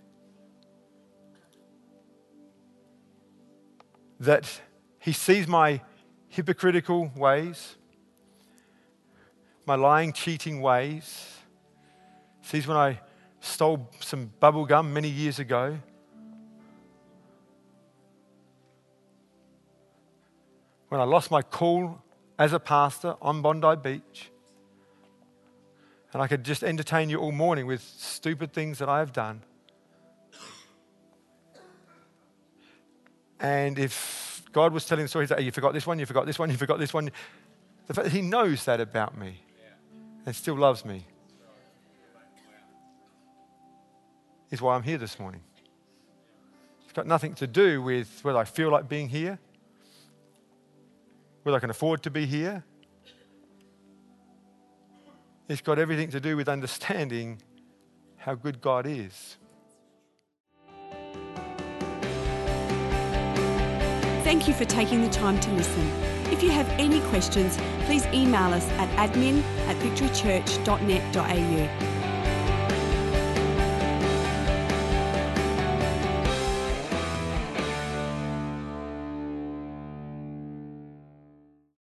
That 4.20 4.60
He 4.98 5.12
sees 5.12 5.46
my 5.46 5.80
hypocritical 6.28 7.10
ways 7.16 7.76
my 9.66 9.74
lying, 9.74 10.12
cheating 10.12 10.60
ways. 10.60 11.38
Sees 12.42 12.66
when 12.66 12.76
I 12.76 13.00
stole 13.40 13.90
some 14.00 14.30
bubble 14.40 14.66
gum 14.66 14.92
many 14.92 15.08
years 15.08 15.38
ago. 15.38 15.78
When 20.88 21.00
I 21.00 21.04
lost 21.04 21.30
my 21.30 21.42
cool 21.42 22.02
as 22.38 22.52
a 22.52 22.60
pastor 22.60 23.16
on 23.22 23.42
Bondi 23.42 23.76
Beach. 23.82 24.30
And 26.12 26.22
I 26.22 26.28
could 26.28 26.44
just 26.44 26.62
entertain 26.62 27.10
you 27.10 27.18
all 27.18 27.32
morning 27.32 27.66
with 27.66 27.82
stupid 27.82 28.52
things 28.52 28.78
that 28.78 28.88
I 28.88 29.00
have 29.00 29.12
done. 29.12 29.42
And 33.40 33.78
if 33.78 34.42
God 34.52 34.72
was 34.72 34.86
telling 34.86 35.04
the 35.04 35.08
story, 35.08 35.26
hey, 35.26 35.42
you 35.42 35.50
forgot 35.50 35.72
this 35.72 35.86
one, 35.86 35.98
you 35.98 36.06
forgot 36.06 36.24
this 36.24 36.38
one, 36.38 36.50
you 36.50 36.56
forgot 36.56 36.78
this 36.78 36.94
one. 36.94 37.10
The 37.88 37.94
fact 37.94 38.04
that 38.04 38.12
He 38.12 38.22
knows 38.22 38.64
that 38.66 38.80
about 38.80 39.18
me 39.18 39.43
and 40.26 40.34
still 40.34 40.56
loves 40.56 40.84
me 40.84 41.06
is 44.54 44.62
why 44.62 44.76
I'm 44.76 44.82
here 44.82 44.98
this 44.98 45.18
morning. 45.18 45.42
It's 46.84 46.92
got 46.92 47.06
nothing 47.06 47.34
to 47.34 47.46
do 47.46 47.82
with 47.82 48.20
whether 48.22 48.38
I 48.38 48.44
feel 48.44 48.70
like 48.70 48.88
being 48.88 49.08
here, 49.08 49.38
whether 51.42 51.56
I 51.56 51.60
can 51.60 51.70
afford 51.70 52.04
to 52.04 52.10
be 52.10 52.24
here. 52.24 52.64
It's 55.48 55.60
got 55.60 55.78
everything 55.78 56.10
to 56.10 56.20
do 56.20 56.36
with 56.36 56.48
understanding 56.48 57.42
how 58.16 58.34
good 58.34 58.60
God 58.60 58.86
is. 58.86 59.36
Thank 64.22 64.48
you 64.48 64.54
for 64.54 64.64
taking 64.64 65.02
the 65.02 65.10
time 65.10 65.38
to 65.40 65.50
listen. 65.52 66.13
If 66.34 66.42
you 66.42 66.50
have 66.50 66.68
any 66.80 67.00
questions, 67.10 67.56
please 67.86 68.04
email 68.06 68.52
us 68.52 68.68
at 68.70 68.88
admin 68.96 69.40
at 69.68 69.76
victorychurch.net.au. 69.76 71.93